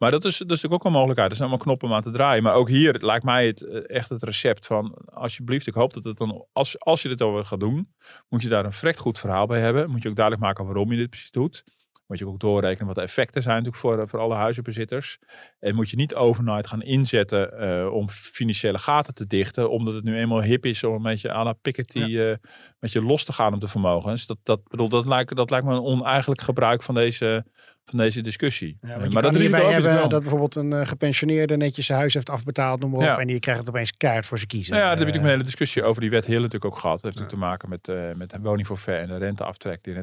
[0.00, 1.30] Maar dat is, dat is natuurlijk ook een mogelijkheid.
[1.30, 2.42] Er zijn allemaal knoppen om aan te draaien.
[2.42, 4.94] Maar ook hier lijkt mij het eh, echt het recept van...
[5.04, 6.46] Alsjeblieft, ik hoop dat het dan...
[6.52, 7.94] Als, als je dit over gaat doen,
[8.28, 9.90] moet je daar een vrekt goed verhaal bij hebben.
[9.90, 11.64] Moet je ook duidelijk maken waarom je dit precies doet.
[12.06, 15.18] Moet je ook doorrekenen wat de effecten zijn natuurlijk voor, eh, voor alle huizenbezitters.
[15.58, 19.70] En moet je niet overnight gaan inzetten eh, om financiële gaten te dichten.
[19.70, 22.36] Omdat het nu eenmaal hip is om een beetje à la Piketty
[22.78, 24.26] met je los te gaan op de vermogens.
[24.26, 27.44] Dat, dat, bedoel, dat, lijkt, dat lijkt me een oneigenlijk gebruik van deze,
[27.90, 28.78] van deze discussie.
[28.80, 32.30] Ja, Eh, maar dat hierbij hebben dat bijvoorbeeld een eh, gepensioneerde netjes zijn huis heeft
[32.30, 33.04] afbetaald, noem maar op.
[33.04, 33.18] Ja.
[33.18, 34.72] En die krijgt het opeens keihard voor ze kiezen.
[34.74, 36.64] Nou ja, daar heb je Eh, natuurlijk een hele discussie over die wet heel natuurlijk
[36.64, 37.00] ook gehad.
[37.00, 39.84] Dat heeft natuurlijk te maken met, eh met het woningforfait en de renteaftrek.
[39.84, 39.94] Die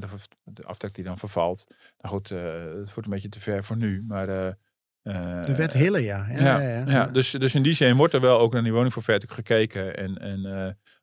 [0.44, 1.66] de aftrek die dan vervalt.
[2.02, 4.04] Nou goed, eh, het wordt een beetje te ver voor nu.
[4.08, 6.28] Maar de wet Hille, ja.
[6.30, 9.32] Ja, Ja, ja, Dus, dus in die zin wordt er wel ook naar die woningforfait
[9.32, 9.98] gekeken.
[9.98, 10.42] En, en,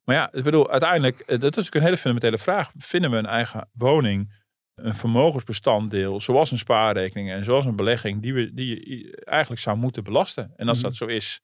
[0.05, 2.71] maar ja, ik bedoel, uiteindelijk, dat is natuurlijk een hele fundamentele vraag.
[2.79, 4.33] Vinden we een eigen woning
[4.75, 9.77] een vermogensbestanddeel, zoals een spaarrekening en zoals een belegging, die, we, die je eigenlijk zou
[9.77, 10.53] moeten belasten?
[10.57, 10.87] En als Mhm.
[10.87, 11.41] dat zo is,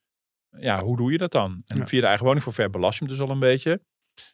[0.58, 1.62] ja, hoe doe je dat dan?
[1.66, 1.86] En Ja.
[1.86, 3.80] via de eigen woningforfait belast je hem dus al een beetje.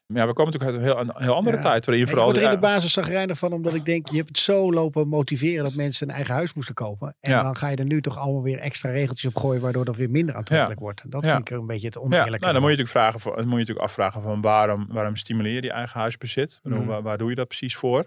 [0.06, 1.62] Maar ja, we komen natuurlijk uit een heel, een heel andere Ja.
[1.62, 2.24] tijd, waarin je Ja, ik vooral...
[2.26, 5.08] word er in de basis zagrijnig van, omdat ik denk, je hebt het zo lopen
[5.08, 7.16] motiveren dat mensen een eigen huis moesten kopen.
[7.20, 7.42] En Ja.
[7.42, 10.10] dan ga je er nu toch allemaal weer extra regeltjes op gooien, waardoor dat weer
[10.10, 11.10] minder aantrekkelijk wordt.
[11.10, 12.38] Dat vind ik een beetje het Ja, oneerlijke.
[12.38, 15.54] nou, dan moet je natuurlijk, vragen, dan moet je natuurlijk afvragen van waarom, waarom stimuleer
[15.54, 16.60] je die eigen huisbezit?
[16.62, 16.84] Mhm.
[16.84, 18.06] waar, waar doe je dat precies voor?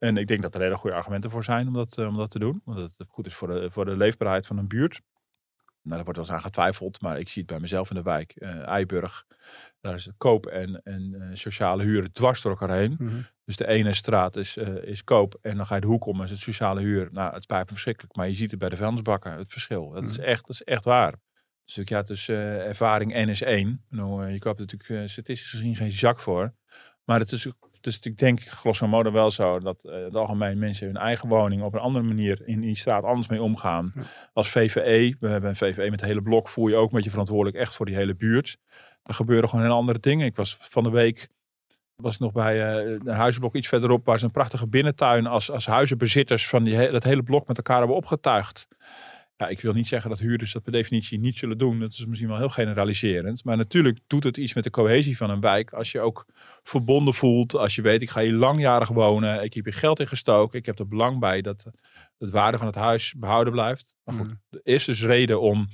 [0.00, 2.30] En ik denk dat er hele goede argumenten voor zijn om dat, eh, om dat
[2.30, 2.62] te doen.
[2.64, 5.00] Want het goed is voor de, voor de leefbaarheid van een buurt.
[5.82, 8.02] Nou, daar wordt wel eens aan getwijfeld, maar ik zie het bij mezelf in de
[8.02, 8.34] wijk.
[8.38, 9.24] Uh, Eiburg,
[9.80, 12.96] daar is koop en, en uh, sociale huren dwars door elkaar heen.
[12.98, 13.20] Mhm.
[13.44, 16.18] Dus de ene straat is, uh, is koop en dan ga je de hoek om
[16.18, 17.08] en is het sociale huur.
[17.12, 19.90] Nou, het spijt me verschrikkelijk, maar je ziet het bij de vuilnisbakken, het verschil.
[19.90, 20.26] Dat, is, Mhm.
[20.26, 21.14] echt, dat is echt waar.
[21.64, 23.84] Dus ja, uh, ervaring en is één.
[23.88, 26.54] Nou, je koopt natuurlijk statistisch gezien geen zak voor.
[27.04, 27.46] Maar het is,
[27.86, 31.62] is ik denk grosso modo wel zo dat uh, het algemeen mensen hun eigen woning
[31.62, 33.92] op een andere manier in die straat anders mee omgaan.
[33.94, 34.02] Ja.
[34.32, 37.10] Als VVE, we hebben een VVE met het hele blok, voel je ook met je
[37.10, 38.56] verantwoordelijk echt voor die hele buurt.
[39.02, 40.26] Er gebeuren gewoon hele andere dingen.
[40.26, 41.28] Ik was van de week
[41.96, 45.50] was ik nog bij uh, een huizenblok iets verderop, waar ze een prachtige binnentuin als,
[45.50, 48.68] als huizenbezitters van die, dat hele blok met elkaar hebben opgetuigd.
[49.40, 51.80] Ja, ik wil niet zeggen dat huurders dat per definitie niet zullen doen.
[51.80, 53.44] Dat is misschien wel heel generaliserend.
[53.44, 55.72] Maar natuurlijk doet het iets met de cohesie van een wijk.
[55.72, 56.26] Als je ook
[56.62, 57.54] verbonden voelt.
[57.54, 59.42] Als je weet, ik ga hier langjarig wonen.
[59.42, 60.58] Ik heb hier geld in gestoken.
[60.58, 61.64] Ik heb er belang bij dat
[62.18, 63.94] het waarde van het huis behouden blijft.
[64.04, 64.40] Maar goed, Mm.
[64.50, 65.68] er is dus reden om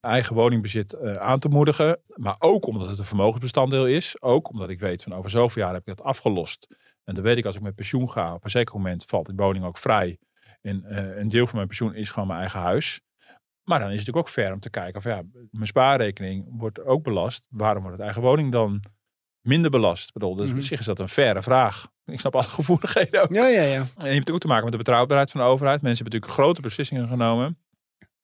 [0.00, 2.00] eigen woningbezit uh, aan te moedigen.
[2.14, 4.22] Maar ook omdat het een vermogensbestanddeel is.
[4.22, 6.66] Ook omdat ik weet van over zoveel jaar heb ik dat afgelost.
[7.04, 8.34] En dan weet ik als ik met pensioen ga.
[8.34, 10.18] Op een zeker moment valt die woning ook vrij.
[10.64, 13.00] En uh, een deel van mijn pensioen is gewoon mijn eigen huis.
[13.62, 16.84] Maar dan is het natuurlijk ook fair om te kijken of ja, mijn spaarrekening wordt
[16.84, 17.46] ook belast.
[17.50, 18.82] Waarom wordt het eigen woning dan
[19.40, 20.06] minder belast?
[20.06, 20.56] Ik bedoel, dus Mhm.
[20.56, 21.88] op zich is dat een faire vraag.
[22.04, 23.32] Ik snap alle gevoeligheden ook.
[23.34, 23.86] Ja, ja, ja.
[23.96, 25.82] En je hebt ook te maken met de betrouwbaarheid van de overheid.
[25.82, 27.58] Mensen hebben natuurlijk grote beslissingen genomen.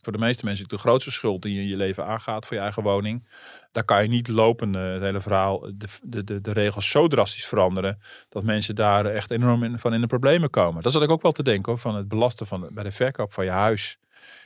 [0.03, 2.47] Voor de meeste mensen is het de grootste schuld die je in je leven aangaat
[2.47, 3.29] voor je eigen woning.
[3.73, 7.09] Daar kan je niet lopen, uh, het hele verhaal, de, de, de, de regels zo
[7.09, 8.01] drastisch veranderen.
[8.29, 10.83] Dat mensen daar echt enorm in, van in de problemen komen.
[10.83, 13.33] Dat zat ik ook wel te denken hoor, van het belasten van, bij de verkoop
[13.33, 13.99] van je huis.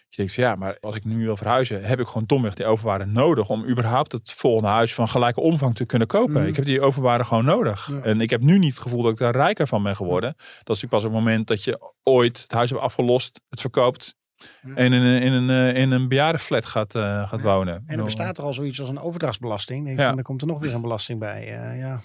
[0.09, 2.67] Je denkt van ja, maar als ik nu wil verhuizen, heb ik gewoon domweg die
[2.67, 6.41] overwaarde nodig om überhaupt het volgende huis van gelijke omvang te kunnen kopen.
[6.41, 6.47] Mhm.
[6.47, 7.89] Ik heb die overwaarde gewoon nodig.
[7.91, 8.03] Ja.
[8.03, 10.33] En ik heb nu niet het gevoel dat ik daar rijker van ben geworden.
[10.37, 13.61] Dat is natuurlijk pas op het moment dat je ooit het huis hebt afgelost, het
[13.61, 14.17] verkoopt
[14.63, 14.75] Ja.
[14.75, 17.45] en in een, in een, eh, in een bejaardenflat gaat, eh, gaat Ja.
[17.45, 17.85] wonen.
[17.87, 19.85] En er bestaat er al zoiets als een overdrachtsbelasting.
[19.85, 20.03] Denk Ja.
[20.03, 20.09] ja.
[20.09, 21.41] van, er komt er nog weer een belasting bij.
[21.43, 21.99] eh, ja.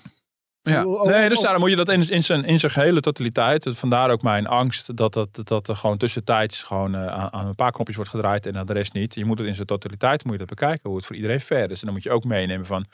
[0.62, 0.84] Ja.
[1.04, 3.68] Nee, dus daarom moet je dat in, in, zijn, in zijn gehele totaliteit.
[3.70, 7.72] Vandaar ook mijn angst dat, dat, dat er gewoon tussentijds gewoon aan, aan een paar
[7.72, 9.16] knopjes wordt gedraaid en aan de rest niet.
[9.16, 11.72] Je moet het in zijn totaliteit moet je dat bekijken, hoe het voor iedereen fair
[11.72, 11.80] is.
[11.80, 12.86] En dan moet je ook meenemen van,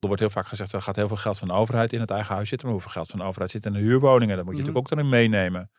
[0.00, 2.10] er wordt heel vaak gezegd, er gaat heel veel geld van de overheid in het
[2.10, 2.66] eigen huis zitten.
[2.66, 4.36] Maar hoeveel geld van de overheid zit in de huurwoningen?
[4.36, 4.70] Dat moet je Mhm.
[4.72, 5.70] natuurlijk ook daarin meenemen.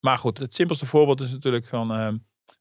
[0.00, 2.16] Maar goed, het simpelste voorbeeld is natuurlijk van ehm,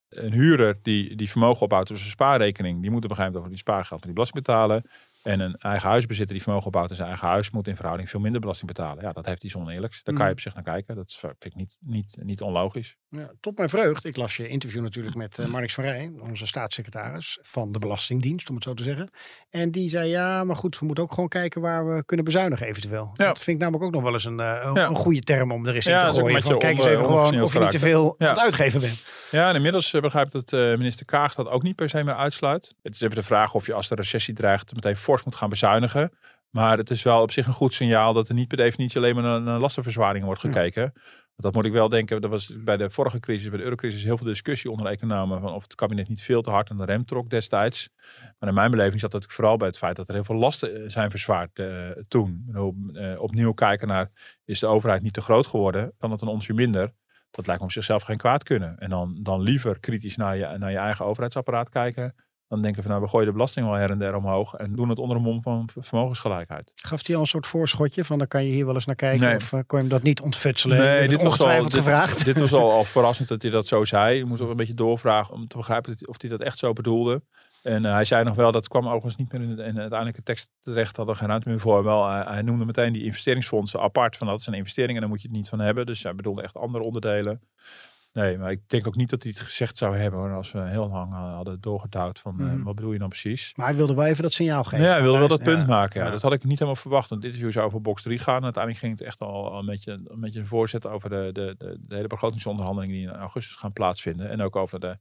[0.10, 2.82] een huurder die, die vermogen opbouwt door zijn spaarrekening.
[2.82, 4.84] Die moet op een gegeven moment over die spaargeld met die belasting betalen.
[5.24, 8.20] En een eigen huisbezitter die vermogen opbouwt in zijn eigen huis moet in verhouding veel
[8.20, 9.04] minder belasting betalen.
[9.04, 10.04] Ja, dat heeft iets oneerlijks.
[10.04, 10.32] Daar kan je Mhm.
[10.32, 10.96] op zich naar kijken.
[10.96, 12.96] Dat is- vind ik niet, niet, niet onlogisch.
[13.10, 14.06] Ja, tot mijn vreugd.
[14.06, 18.50] Ik las je interview natuurlijk met uh, Marnix van Rij, onze staatssecretaris van de Belastingdienst,
[18.50, 19.10] om het zo te zeggen.
[19.50, 22.68] En die zei, ja, maar goed, we moeten ook gewoon kijken waar we kunnen bezuinigen
[22.68, 23.10] eventueel.
[23.14, 23.26] Ja.
[23.26, 24.88] Dat vind ik namelijk ook nog wel eens een, uh, een, Ja.
[24.88, 26.42] een goede term om er eens in te gooien.
[26.42, 29.04] Van, kijk eens even gewoon of je niet te veel aan het uitgeven bent.
[29.32, 32.04] Ja, en inmiddels eh, begrijp ik dat eh, minister Kaag dat ook niet per se
[32.04, 32.74] meer uitsluit.
[32.82, 35.50] Het is even de vraag of je als de recessie dreigt meteen fors moet gaan
[35.50, 36.12] bezuinigen.
[36.50, 39.16] Maar het is wel op zich een goed signaal dat er niet per definitie alleen
[39.16, 40.94] maar naar, naar lastenverzwaringen wordt gekeken.
[41.36, 42.22] Dat moet ik wel denken.
[42.22, 45.42] Er was bij de vorige crisis, bij de eurocrisis, heel veel discussie onder de economen.
[45.42, 47.90] Van of het kabinet niet veel te hard aan de rem trok destijds.
[48.40, 50.76] Maar in mijn beleving zat dat vooral bij het feit dat er heel veel lasten
[50.76, 52.50] eh, zijn verzwaard eh, toen.
[52.94, 54.12] Eh, opnieuw kijken naar,
[54.46, 55.94] is de overheid niet te groot geworden?
[55.98, 56.94] Kan het een onsje minder?
[57.32, 58.78] Dat lijkt me op zichzelf geen kwaad kunnen.
[58.78, 62.16] En dan, dan liever kritisch naar je, naar je eigen overheidsapparaat kijken.
[62.48, 64.54] Dan denken van nou, we gooien de belasting wel her en der omhoog.
[64.54, 66.72] En doen het onder een mom van vermogensgelijkheid.
[66.76, 69.26] Gaf hij al een soort voorschotje van, dan kan je hier wel eens naar kijken.
[69.28, 69.36] Nee.
[69.36, 70.78] Of uh, kon je hem dat niet ontfutselen?
[70.78, 74.18] Nee, dit was, al, dit, dit was al, al verrassend dat hij dat zo zei.
[74.18, 77.22] Je moest ook een beetje doorvragen om te begrijpen of hij dat echt zo bedoelde.
[77.64, 79.80] En eh, hij zei nog wel, dat kwam overigens niet meer in de, in de
[79.80, 81.84] uiteindelijke tekst terecht, hadden er geen ruimte meer voor.
[81.84, 85.22] Wel, hij- hij noemde meteen die investeringsfondsen apart, van dat zijn investeringen, en daar moet
[85.22, 85.86] je het niet van hebben.
[85.86, 87.42] Dus hij bedoelde echt andere onderdelen.
[88.18, 90.60] Nee, maar ik denk ook niet dat hij het gezegd zou hebben, hoor, als we
[90.62, 92.64] heel lang eh, hadden doorgedouwd van, eh, Mhm.
[92.64, 93.54] wat bedoel je dan precies?
[93.56, 94.86] Maar hij wilde wel even dat signaal geven.
[94.86, 96.00] Ja, hij wilde wel dat punt ja, maken.
[96.00, 96.06] Ja.
[96.06, 96.12] ja.
[96.12, 97.10] Dat had ik niet helemaal verwacht.
[97.10, 98.38] Want dit interview zou over box 3 gaan.
[98.38, 101.30] En uiteindelijk ging het echt al, al een, beetje, een beetje een voorzet over de,
[101.34, 104.30] de, de, de hele begrotingsonderhandelingen die in augustus gaan plaatsvinden.
[104.30, 104.98] En ook over de,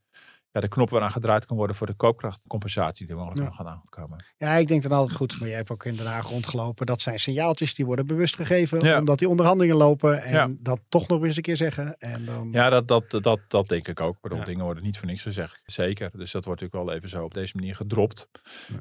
[0.57, 3.45] ja, de knop waaraan gedraaid kan worden voor de koopkrachtcompensatie die mogelijk Ja.
[3.47, 4.25] nog gaat aankomen.
[4.37, 5.39] Ja, ik denk dan altijd goed.
[5.39, 6.87] Maar jij hebt ook in Den Haag rondgelopen.
[6.87, 8.81] Dat zijn signaaltjes die worden bewust gegeven.
[8.85, 8.99] Ja.
[8.99, 10.23] Omdat die onderhandelingen lopen.
[10.23, 10.49] En Ja.
[10.59, 11.99] dat toch nog eens een keer zeggen.
[11.99, 14.17] En dan, Ja, dat, dat, dat, dat denk ik ook.
[14.21, 15.63] Bedoel, dingen worden niet voor niks gezegd.
[15.67, 16.11] Zeker.
[16.13, 18.29] Dus dat wordt natuurlijk wel even zo op deze manier gedropt.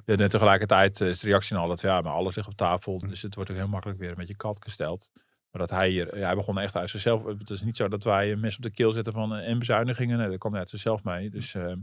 [0.06, 0.16] Ja.
[0.16, 2.98] En tegelijkertijd is de reactie al dat ja, maar alles ligt op tafel.
[3.00, 5.12] Dus het wordt ook heel makkelijk weer een beetje kalt gesteld.
[5.56, 7.24] Maar dat hij hier, ja, hij begon echt uit zichzelf.
[7.24, 9.60] Het is niet zo dat wij een mes op de keel zetten van eh, en
[9.60, 10.18] bezuinigingen.
[10.18, 11.30] Nee, dat kwam hij uit zichzelf mee.
[11.30, 11.78] Dus ehm,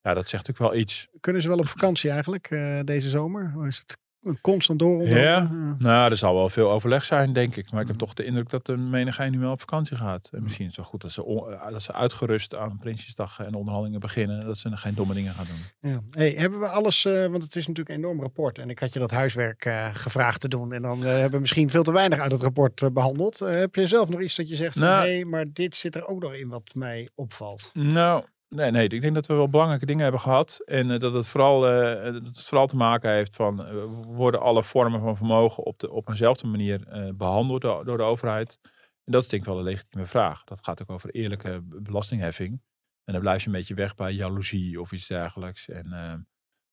[0.00, 1.08] ja, dat zegt natuurlijk wel iets.
[1.20, 3.50] Kunnen ze wel op vakantie eigenlijk eh, deze zomer?
[3.52, 3.98] Hoe is het?
[4.40, 5.08] Constant door.
[5.08, 7.70] Ja, nou, er zal wel veel overleg zijn, denk ik.
[7.70, 10.28] Maar ik heb toch de indruk dat de menigeen nu wel op vakantie gaat.
[10.32, 11.24] En misschien is het wel goed dat ze,
[11.60, 14.46] eh, dat ze uitgerust aan Prinsjesdag en onderhandelingen beginnen.
[14.46, 15.90] Dat ze geen domme dingen gaan doen.
[15.90, 16.00] Ja.
[16.10, 18.58] Hey, hebben we alles, eh, want het is natuurlijk een enorm rapport.
[18.58, 20.72] En ik had je dat huiswerk eh, gevraagd te doen.
[20.72, 23.40] En dan hebben we misschien veel te weinig uit het rapport eh, behandeld.
[23.40, 26.06] Eh, heb je zelf nog iets dat je zegt, Nou- nee, maar dit zit er
[26.06, 27.70] ook nog in wat mij opvalt?
[27.72, 28.88] Nou, nee, nee.
[28.88, 30.60] Ik denk dat we wel belangrijke dingen hebben gehad.
[30.64, 33.58] En eh, dat, het vooral, eh, dat het vooral te maken heeft van...
[33.58, 37.96] eh, worden alle vormen van vermogen op, de, op eenzelfde manier eh, behandeld door, door
[37.96, 38.58] de overheid?
[39.04, 40.44] En dat is denk ik wel een legitieme vraag.
[40.44, 42.62] Dat gaat ook over eerlijke belastingheffing.
[43.04, 45.68] En dan blijf je een beetje weg bij jaloezie of iets dergelijks.
[45.68, 46.14] En, eh,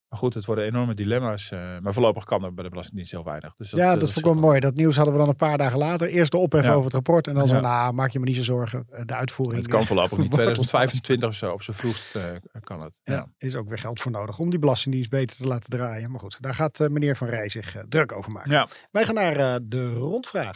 [0.10, 1.52] maar goed, het worden enorme dilemma's.
[1.52, 3.54] eh, maar voorlopig kan er bij de Belastingdienst heel weinig.
[3.58, 4.60] Dus ja, dat, is vond ik wel mooi.
[4.60, 6.08] Dat nieuws hadden we dan een paar dagen later.
[6.08, 6.72] Eerst de ophef Ja.
[6.72, 7.28] over het rapport.
[7.28, 8.86] En dan zo, nou, maak je me niet zo zorgen.
[8.92, 9.62] Eh, De uitvoering.
[9.62, 10.28] Het kan eh, voorlopig niet.
[10.36, 12.24] wordt- 2025 of zo, op zijn vroegst eh,
[12.64, 12.98] kan het.
[13.04, 13.28] Ja, Ja.
[13.38, 16.12] is ook weer geld voor nodig om die belastingdienst beter te laten draaien.
[16.12, 18.52] Maar goed, daar gaat eh, meneer Van Rij zich eh, druk over maken.
[18.52, 18.68] Ja.
[18.92, 20.56] Wij gaan naar eh, de rondvraag.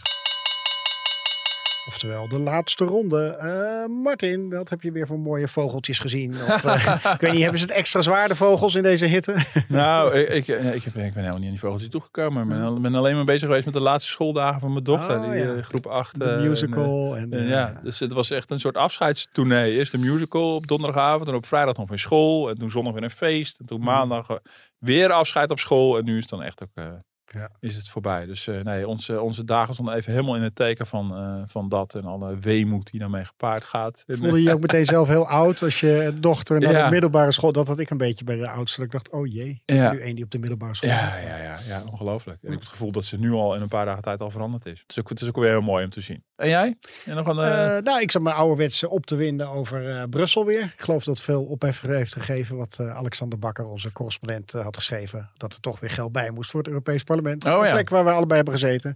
[1.88, 3.26] Oftewel, de laatste ronde.
[3.26, 6.30] Eh, Martin, wat heb je weer voor mooie vogeltjes gezien?
[6.48, 9.34] Of, eh, ik weet niet, hebben ze het extra zwaarde vogels in deze hitte?
[9.68, 12.42] Nou, ik, ik, ik, heb, ik ben helemaal niet aan die vogeltjes toegekomen.
[12.42, 15.16] Ik ben, al- ben alleen maar bezig geweest met de laatste schooldagen van mijn dochter.
[15.16, 15.54] Oh, die ja.
[15.54, 16.18] eh, groep 8.
[16.18, 17.16] De musical.
[17.16, 19.72] En, En, eh, ja, dus het was echt een soort afscheidstournee.
[19.72, 22.48] Eerst de musical op donderdagavond en op vrijdag nog weer school.
[22.48, 23.58] En toen zondag weer een feest.
[23.60, 23.84] En toen Mm.
[23.84, 24.36] maandag eh,
[24.78, 25.98] weer afscheid op school.
[25.98, 26.84] En nu is het dan echt ook eh,
[27.32, 27.48] Ja.
[27.60, 28.26] is het voorbij.
[28.26, 31.68] Dus eh, nee, onze, onze dagen stonden even helemaal in het teken van, eh, van
[31.68, 31.94] dat.
[31.94, 34.04] En alle weemoed die daarmee gepaard gaat.
[34.06, 36.84] Voelde je je ook meteen zelf heel oud als je dochter naar Ja.
[36.84, 37.52] de middelbare school...
[37.52, 38.76] Dat had ik een beetje bij de oudste.
[38.76, 39.92] Dat ik dacht, oh jee, Ja.
[39.92, 41.22] nu één die op de middelbare school Ja, gaat.
[41.22, 42.38] ja, ja, ja, ongelooflijk.
[42.42, 44.30] En ik heb het gevoel dat ze nu al in een paar dagen tijd al
[44.30, 44.80] veranderd is.
[44.80, 46.22] Het is ook, het is ook weer heel mooi om te zien.
[46.36, 46.76] En jij?
[47.04, 50.62] En nog een, eh, nou, ik zat me ouderwets op te winden over Brussel weer.
[50.62, 55.30] Ik geloof dat veel ophef heeft gegeven wat Alexander Bakker, onze correspondent, had geschreven.
[55.36, 57.20] Dat er toch weer geld bij moest voor het Europees Parlement.
[57.30, 57.72] Oh, een ja.
[57.72, 58.94] plek waar we allebei hebben gezeten.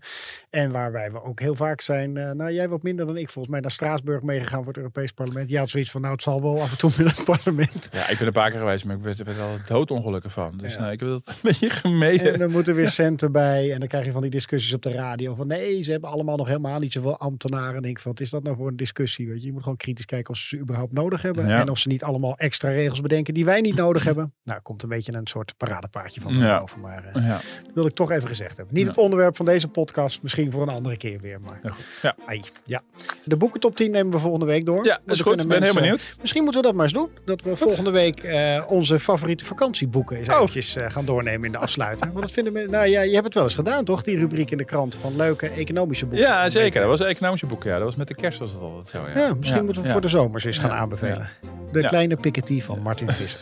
[0.50, 3.28] En waar wij we ook heel vaak zijn, eh, nou jij wat minder dan ik,
[3.30, 5.56] volgens mij naar Straatsburg meegegaan voor het Europees Parlement.
[5.56, 7.88] Had zoiets van, nou het zal wel af en toe met het parlement.
[7.92, 10.56] ja, ik ben een paar keer geweest, maar ik werd, werd wel doodongelukken van.
[10.56, 10.80] Dus Ja.
[10.80, 12.32] nee, ik heb dat een beetje gemeden.
[12.32, 13.72] En dan moeten weer centen bij.
[13.72, 15.34] En dan krijg je van die discussies op de radio.
[15.34, 17.82] Van nee, ze hebben allemaal nog helemaal niet zoveel ambtenaren.
[17.82, 19.28] En ik van, wat is dat nou voor een discussie?
[19.28, 21.48] Weet je, je moet gewoon kritisch kijken of ze ze überhaupt nodig hebben.
[21.48, 21.60] Ja.
[21.60, 24.34] En of ze niet allemaal extra regels bedenken die wij niet nodig hebben.
[24.44, 26.58] Nou, komt een beetje een soort paradepaardje van Ja.
[26.58, 26.80] boven.
[26.80, 27.28] Maar Ja,
[27.64, 28.74] dat wil ik toch even gezegd hebben.
[28.74, 28.88] Niet Ja.
[28.88, 30.22] het onderwerp van deze podcast.
[30.22, 31.38] Misschien voor een andere keer weer.
[31.44, 32.14] Maar ja, ja.
[32.26, 32.82] ai, ja.
[33.24, 34.84] De boekentop 10 nemen we volgende week door.
[34.84, 35.32] ja dat is goed.
[35.32, 36.14] Ik ben heel mensen- benieuwd.
[36.20, 37.08] Misschien moeten we dat maar eens doen.
[37.24, 40.34] Dat we volgende week eh, onze favoriete vakantieboeken eens Oh.
[40.34, 42.10] eventjes eh, gaan doornemen in de afsluiting.
[42.12, 44.02] Want dat vinden we, nou ja, je hebt het wel eens gedaan toch?
[44.02, 46.26] Die rubriek in de krant van leuke economische boeken.
[46.26, 46.80] Ja, zeker.
[46.80, 47.62] Dat was economische boek.
[47.62, 49.18] Ja, dat was met de kerst was het altijd zo.
[49.20, 51.28] Ja, Ja, misschien moeten we voor de zomers eens gaan aanbevelen.
[51.72, 53.40] De kleine Piketty van Martin Visser.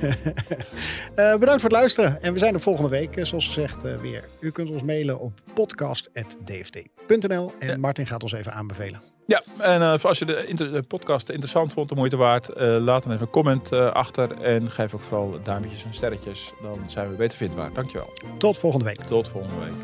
[1.14, 2.22] Eh, bedankt voor het luisteren.
[2.22, 4.28] En we zijn er volgende week, zoals gezegd, eh, weer.
[4.40, 7.52] U kunt ons mailen op podcast.dft.nl.
[7.58, 7.76] En Ja.
[7.76, 9.00] Martin gaat ons even aanbevelen.
[9.26, 13.02] Ja, en eh, als je de, de podcast interessant vond, de moeite waard, eh, laat
[13.02, 14.40] dan even een comment eh, achter.
[14.40, 16.52] En geef ook vooral duimpjes en sterretjes.
[16.62, 17.72] Dan zijn we beter vindbaar.
[17.72, 18.12] Dankjewel.
[18.38, 19.00] Tot volgende week.
[19.00, 19.74] Tot volgende week.